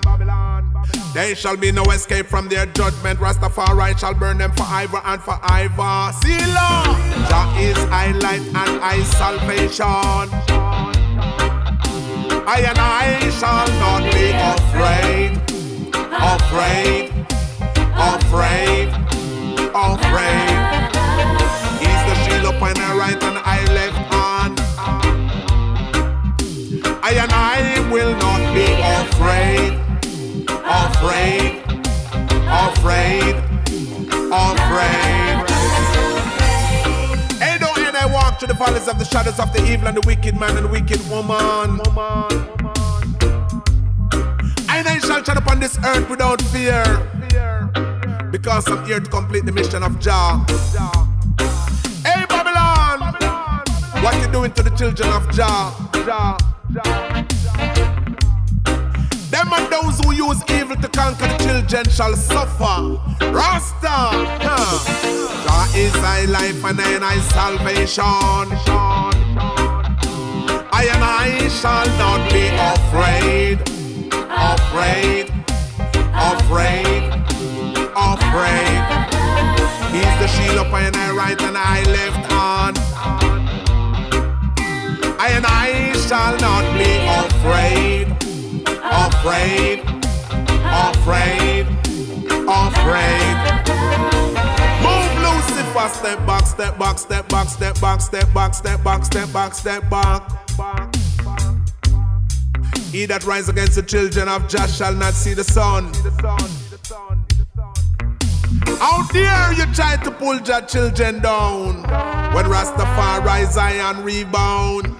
[1.12, 3.18] There shall be no escape from their judgment.
[3.18, 6.12] Rastafari shall burn them for ever and for ever.
[6.22, 6.96] Selah.
[7.28, 10.49] Jah is I light and I salvation.
[12.52, 15.38] I and I shall not be afraid,
[16.34, 17.14] afraid,
[17.94, 18.88] afraid,
[19.72, 20.50] afraid.
[21.78, 24.60] He's the shield upon the right and I left hand.
[27.04, 28.66] I and I will not be
[28.98, 29.78] afraid,
[30.66, 31.62] afraid,
[32.50, 33.36] afraid,
[34.32, 35.59] afraid.
[38.40, 40.70] Through the valleys of the shadows of the evil and the wicked man and the
[40.70, 41.78] wicked woman.
[44.70, 46.82] And I shall tread upon this earth without fear.
[48.32, 50.42] Because I'm here to complete the mission of Jah.
[52.02, 53.12] Hey Babylon!
[54.02, 55.70] What you doing to the children of Jah?
[60.10, 62.98] Who use evil to conquer the children shall suffer.
[63.30, 63.96] Rasta!
[64.42, 64.78] Huh.
[65.44, 68.02] Jah is thy life and and I salvation.
[70.72, 73.60] I and I shall not be afraid,
[74.50, 75.30] afraid,
[76.10, 77.06] afraid,
[77.94, 78.78] afraid.
[79.94, 82.74] He's the shield up my right and I left on.
[85.20, 88.08] I and I shall not be afraid,
[88.82, 89.99] afraid,
[90.70, 91.66] afraid,
[92.46, 93.36] afraid.
[94.82, 99.32] Move Lucifer, step back, step back, step back, step back, step back, step back, step
[99.32, 100.22] back, step back.
[102.92, 105.92] He that rise against the children of Jah shall not see the sun.
[108.78, 111.82] How dare you try to pull your children down
[112.34, 114.96] when Rastafari Zion rebound?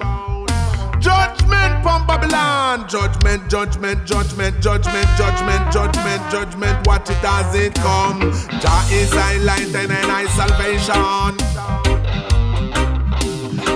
[1.00, 2.86] Judgment from Babylon.
[2.88, 6.86] Judgment, judgment, judgment, judgment, judgment, judgment, judgment.
[6.86, 8.20] What it does it come?
[8.60, 11.34] Jah is I light and I salvation.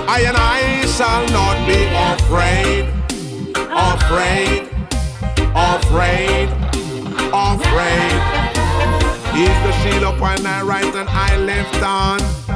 [0.07, 1.81] I and I shall not be
[2.13, 2.93] afraid,
[3.73, 4.69] afraid,
[5.55, 6.49] afraid,
[7.33, 8.45] afraid.
[9.33, 12.54] He's the shield upon my right and I left on.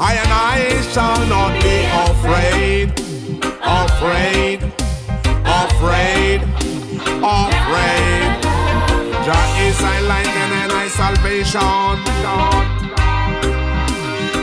[0.00, 1.76] I and I shall not be
[2.06, 2.94] afraid,
[3.82, 4.62] afraid,
[5.42, 6.38] afraid,
[7.18, 8.30] afraid.
[9.26, 11.98] Jah is I light and I like salvation.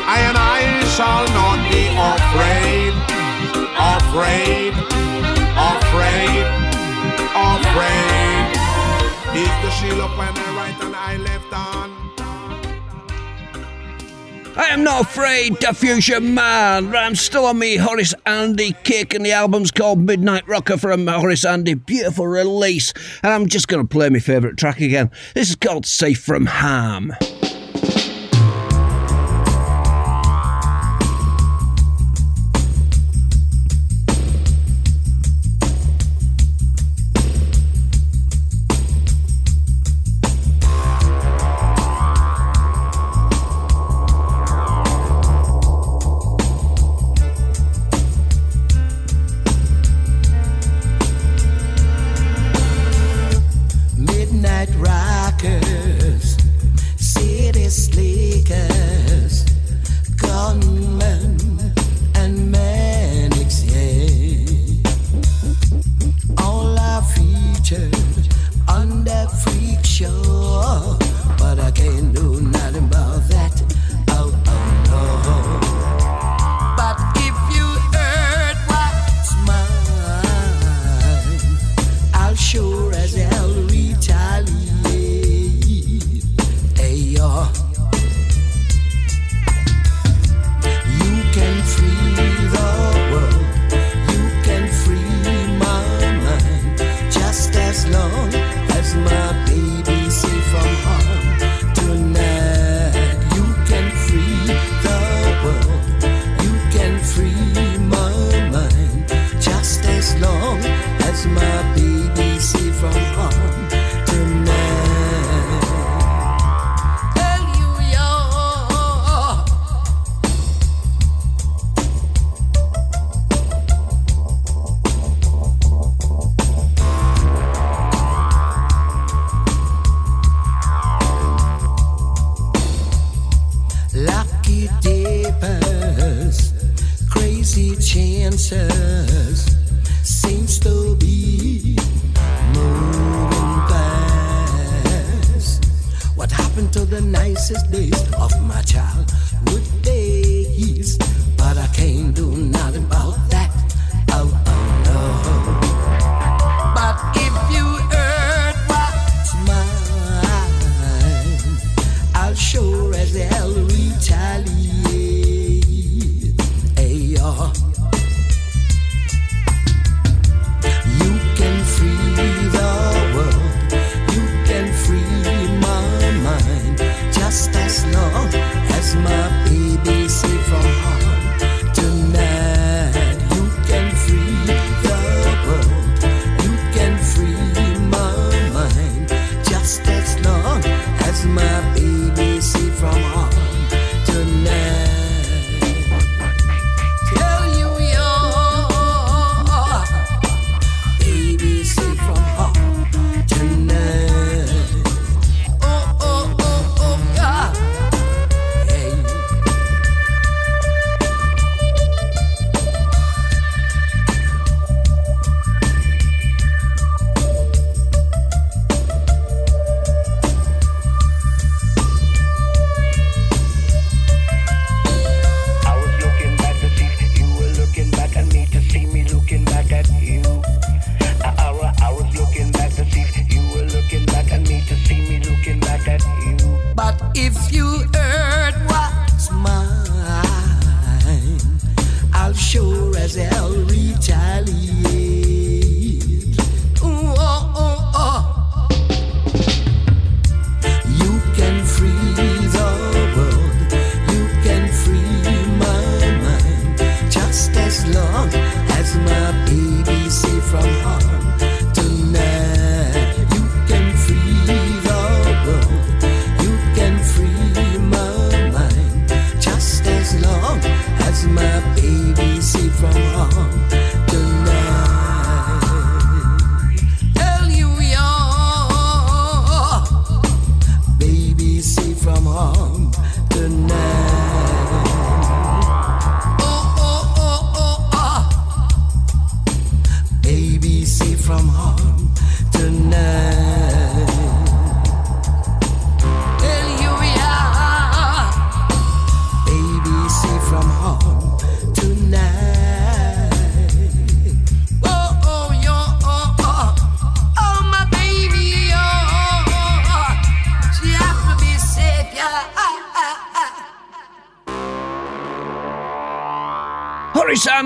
[0.03, 2.93] I and I shall not be afraid,
[3.95, 4.73] afraid,
[5.55, 6.45] afraid,
[7.55, 8.45] afraid.
[9.39, 11.34] Is the shield up when I write and I.
[14.57, 16.95] I am not afraid, Diffusion Man.
[16.95, 21.43] I'm still on me Horace Andy kick, and the album's called Midnight Rocker from Horace
[21.43, 21.73] Andy.
[21.73, 22.93] Beautiful release.
[23.21, 25.11] And I'm just going to play my favourite track again.
[25.33, 27.11] This is called Safe from Harm.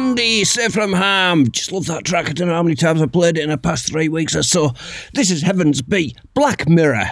[0.10, 0.74] Andy, Safe.
[0.74, 2.30] Just love that track.
[2.30, 4.42] I don't know how many times I've played it in the past three weeks or
[4.42, 4.72] so.
[5.14, 7.12] This is Heaven's Be Black Mirror.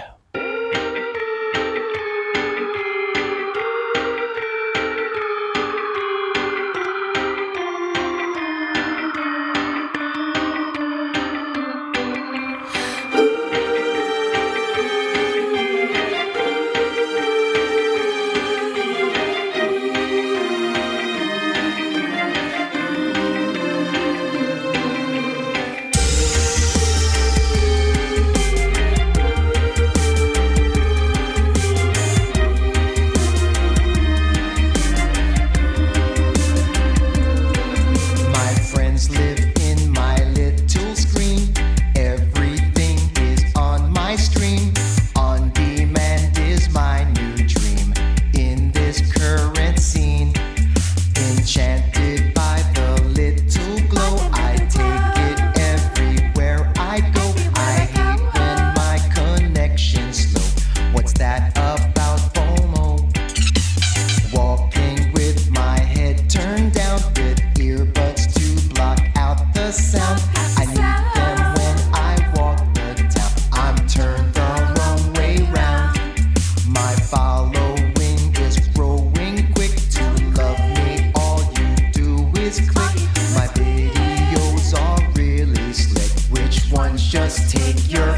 [87.17, 88.13] just take your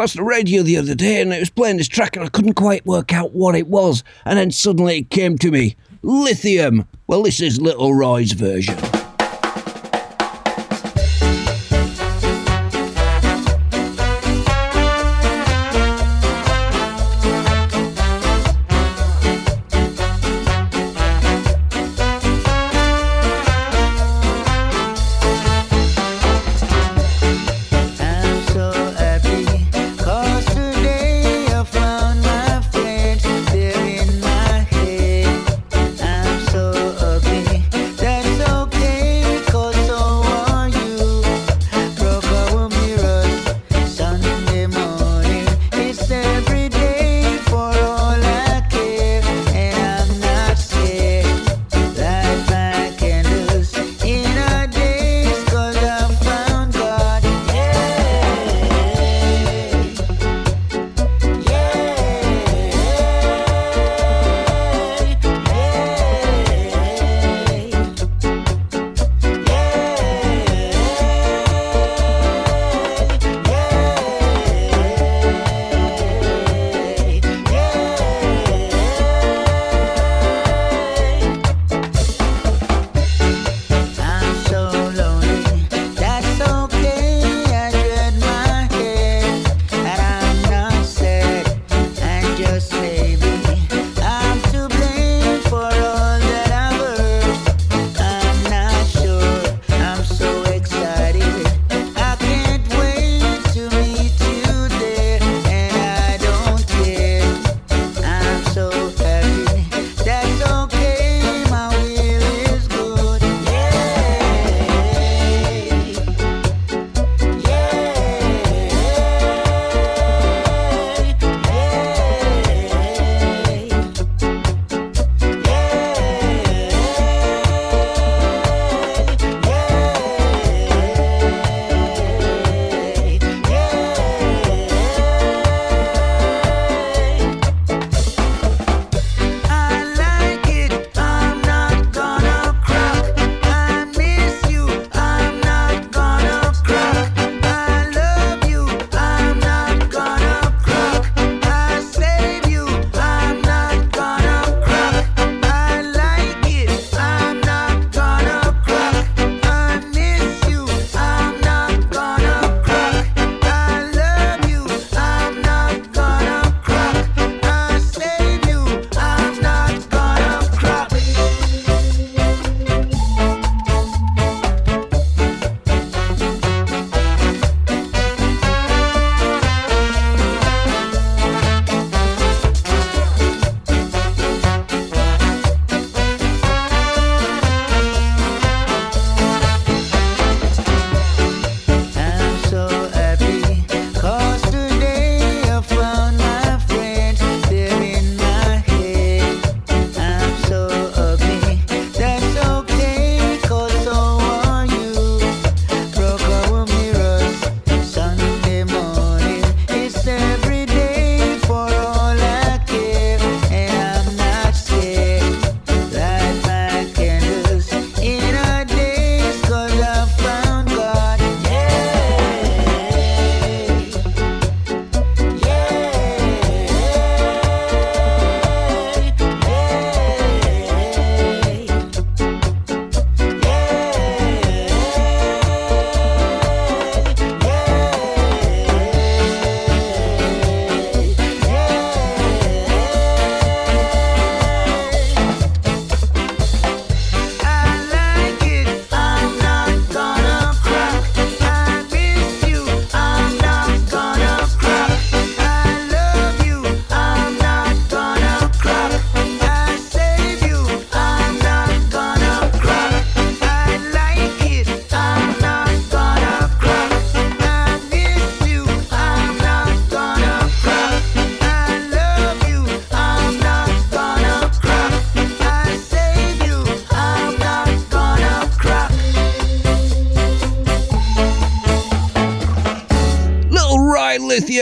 [0.00, 2.54] past the radio the other day and it was playing this track and I couldn't
[2.54, 4.02] quite work out what it was.
[4.24, 6.88] And then suddenly it came to me Lithium.
[7.06, 8.78] Well, this is Little Roy's version.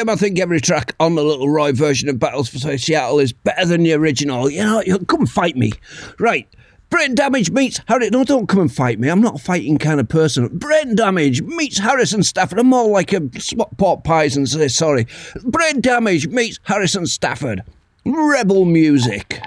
[0.09, 3.33] time I think every track on the Little Roy version of Battles for Seattle is
[3.33, 4.51] better than the original.
[4.51, 5.73] You know, you come fight me.
[6.19, 6.49] Right.
[6.91, 8.13] Brain Damage meets Harrison.
[8.13, 9.09] No, don't come and fight me.
[9.09, 10.49] I'm not a fighting kind of person.
[10.49, 12.59] Brain Damage meets Harrison Stafford.
[12.59, 15.07] I'm more like a spot pot pies and say sorry.
[15.45, 17.63] Brain Damage meets Harrison Stafford.
[18.07, 19.43] Rebel music.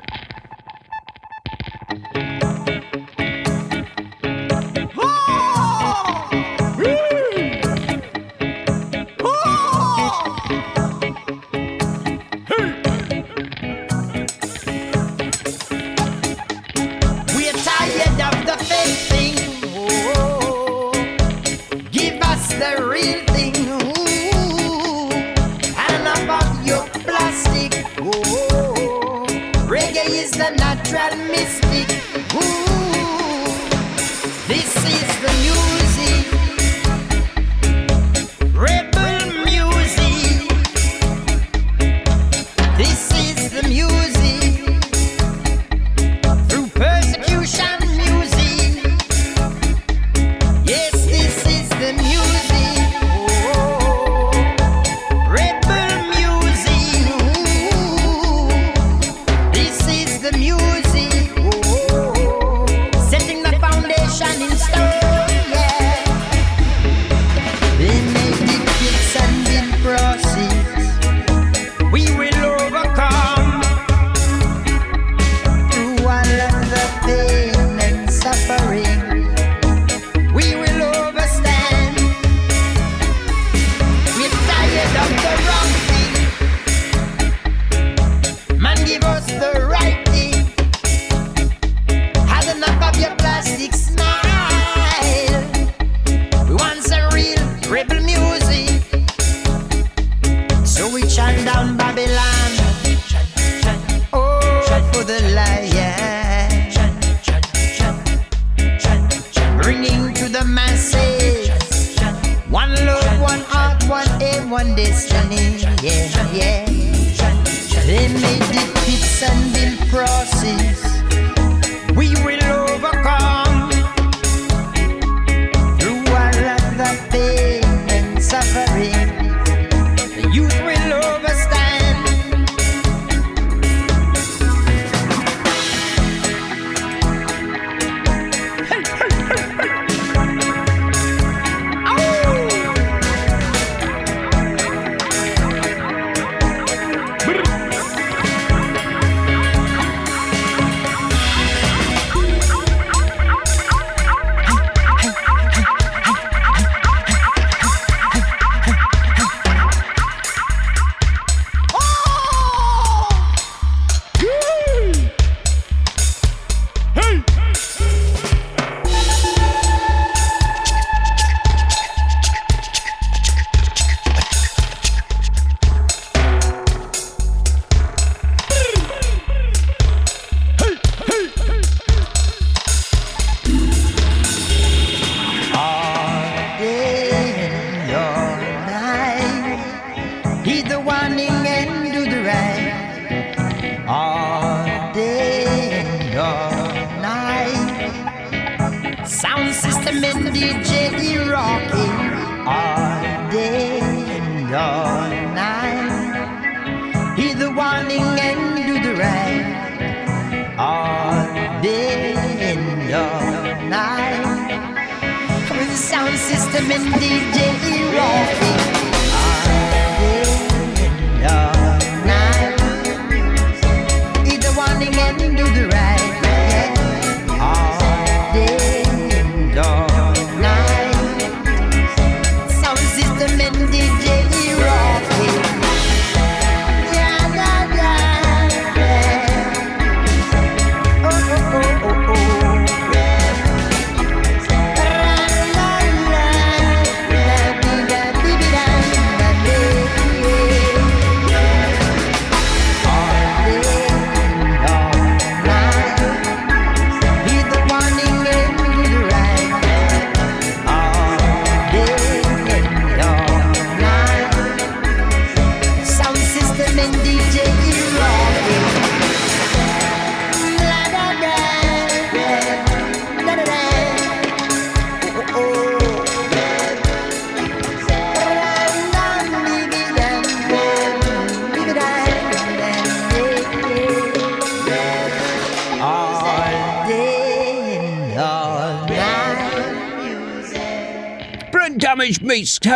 [213.71, 215.47] night.
[215.47, 217.50] From the sound system and DJ.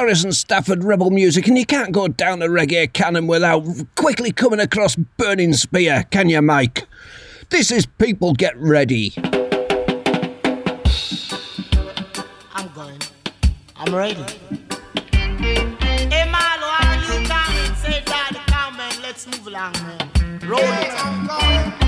[0.05, 3.65] Harrison Stafford rebel music, and you can't go down a reggae canon without
[3.95, 6.87] quickly coming across Burning Spear, can you, Mike?
[7.49, 9.15] This is People Get Ready.
[12.53, 13.01] I'm going.
[13.75, 14.23] I'm ready.
[15.11, 17.75] Hey, Marlo, are you coming?
[17.77, 18.93] Say, Daddy, come, man.
[19.01, 20.39] Let's move along, man.
[20.47, 21.03] Roll it.
[21.03, 21.84] I'm going.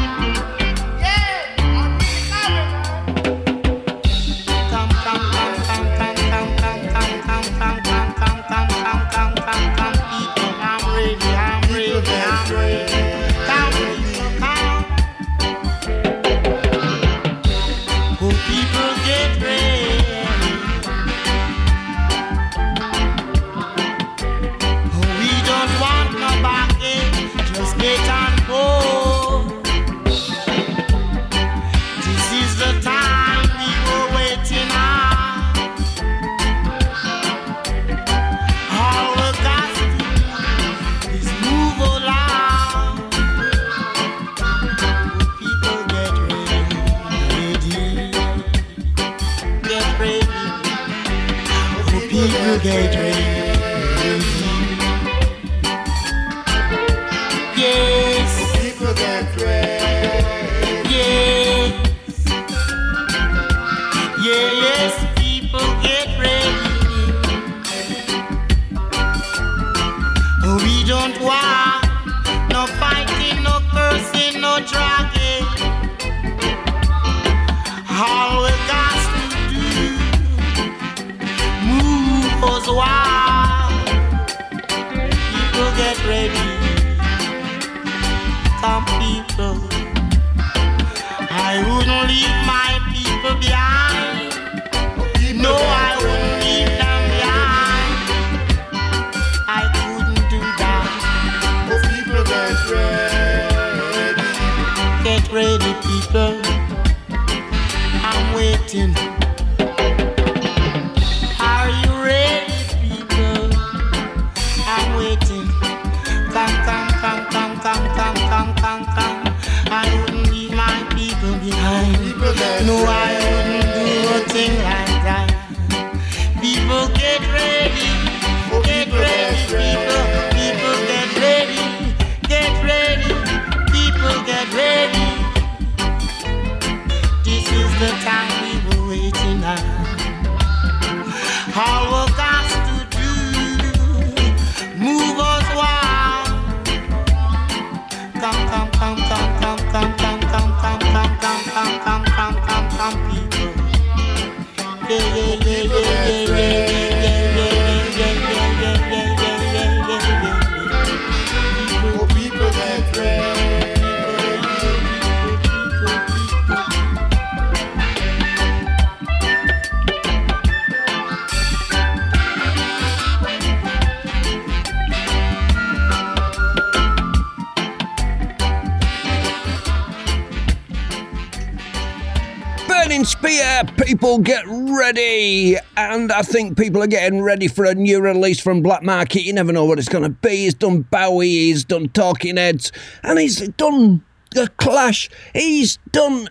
[184.22, 188.84] get ready, and I think people are getting ready for a new release from Black
[188.84, 189.24] Market.
[189.24, 190.30] You never know what it's going to be.
[190.30, 192.72] He's done Bowie, he's done Talking Heads,
[193.04, 196.30] and he's done The Clash, he's done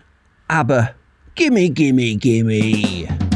[0.49, 0.95] ABBA.
[1.35, 3.26] Gimme, gimme, gimme.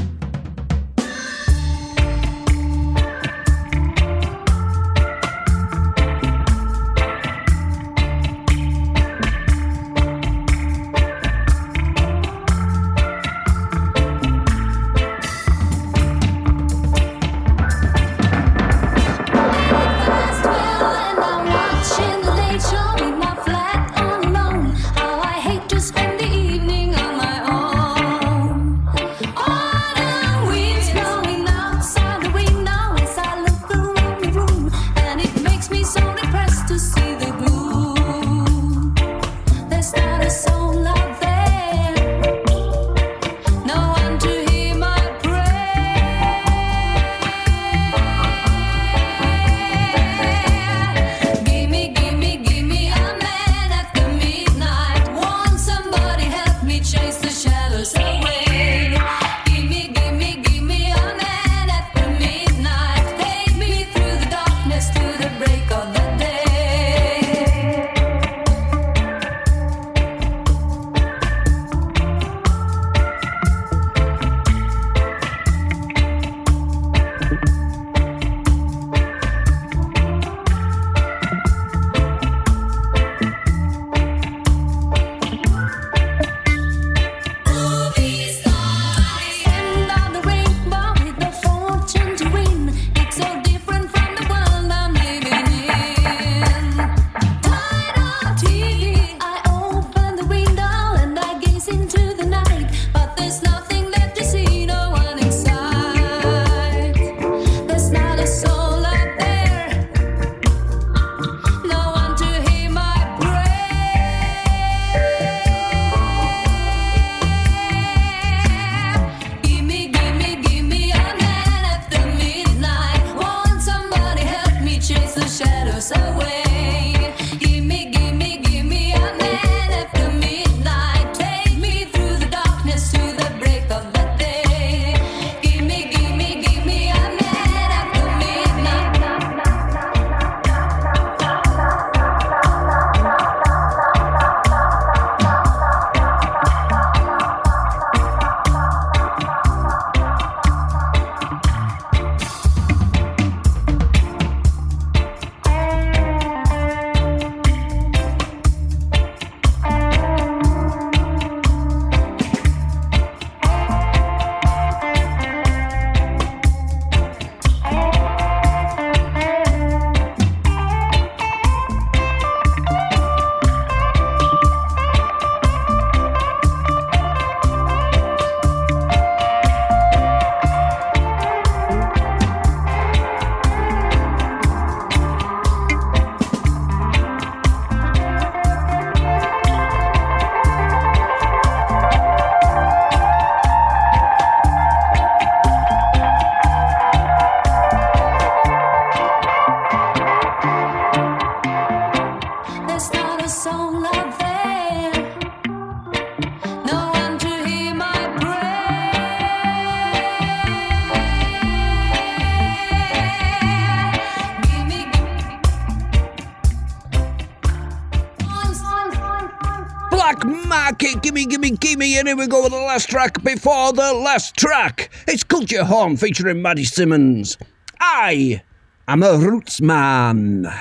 [222.02, 224.90] And here we go with the last track before the last track.
[225.08, 227.38] It's Culture Horn featuring Maddie Simmons.
[227.80, 228.42] I
[228.88, 230.52] am a roots man.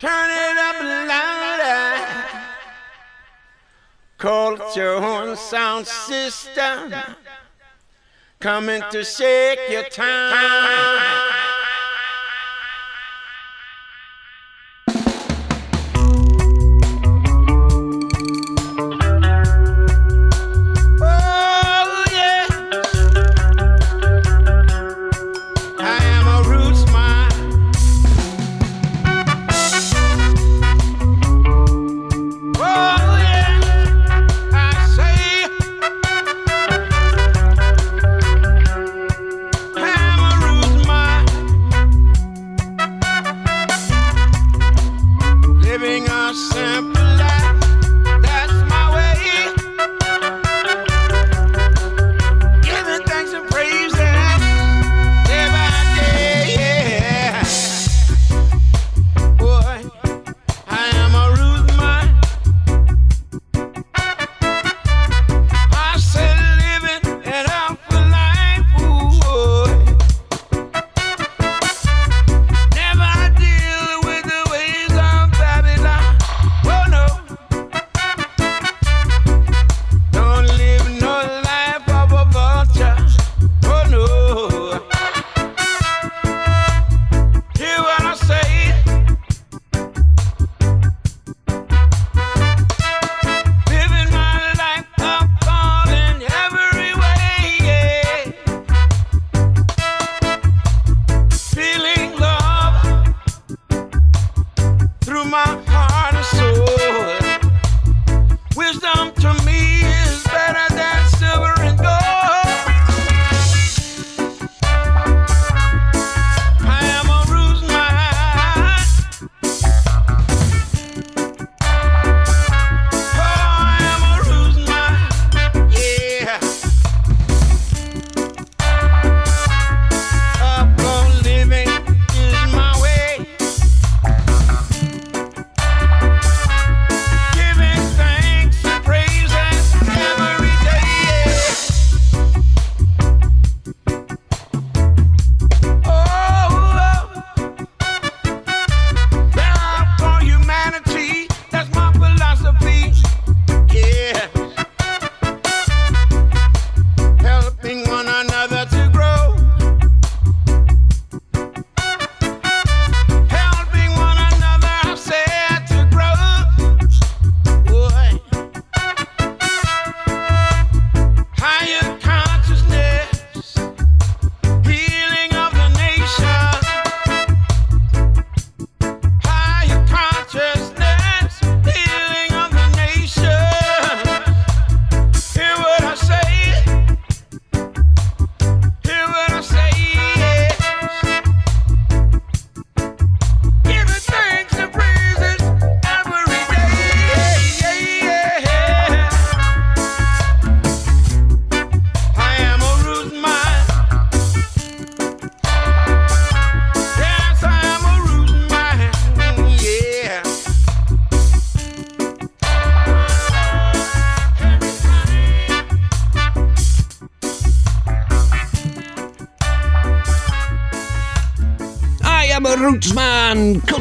[0.00, 2.26] Turn it up louder.
[4.18, 6.92] Culture Horn sound system.
[8.40, 11.09] Coming to shake your town.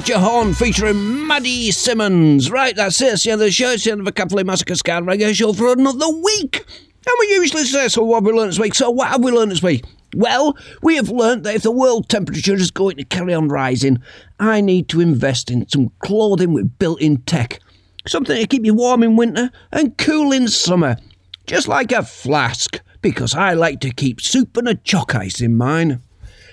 [0.10, 2.50] Culture Horn featuring Maddie Simmons.
[2.50, 3.14] Right, that's it.
[3.14, 3.70] It's the end of the show.
[3.70, 6.66] It's the end of a Capital Massacre Ska Radio Show for another week.
[7.06, 8.74] And we usually say, so what have we learned this week?
[8.74, 9.86] So what have we learned this week?
[10.16, 14.00] Well, we have learnt that if the world temperature is going to carry on rising,
[14.40, 17.60] I need to invest in some clothing with built-in tech.
[18.08, 20.98] Something to keep you warm in winter and cool in summer.
[21.46, 25.56] Just like a flask, because I like to keep soup and a chalk ice in
[25.56, 26.02] mine.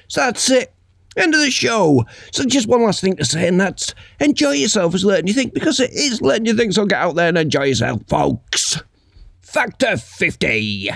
[0.08, 0.74] So that's it.
[1.16, 2.04] End of the show.
[2.32, 5.54] So just one last thing to say, and that's enjoy yourself as letting you think,
[5.54, 8.82] because it is letting you think, so get out there and enjoy yourself, folks.
[9.40, 10.90] Factor 50.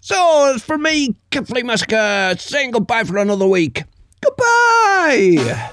[0.00, 3.84] So, from me, Complete Massacre, saying goodbye for another week.
[4.20, 5.70] Goodbye!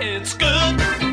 [0.00, 1.07] It's good.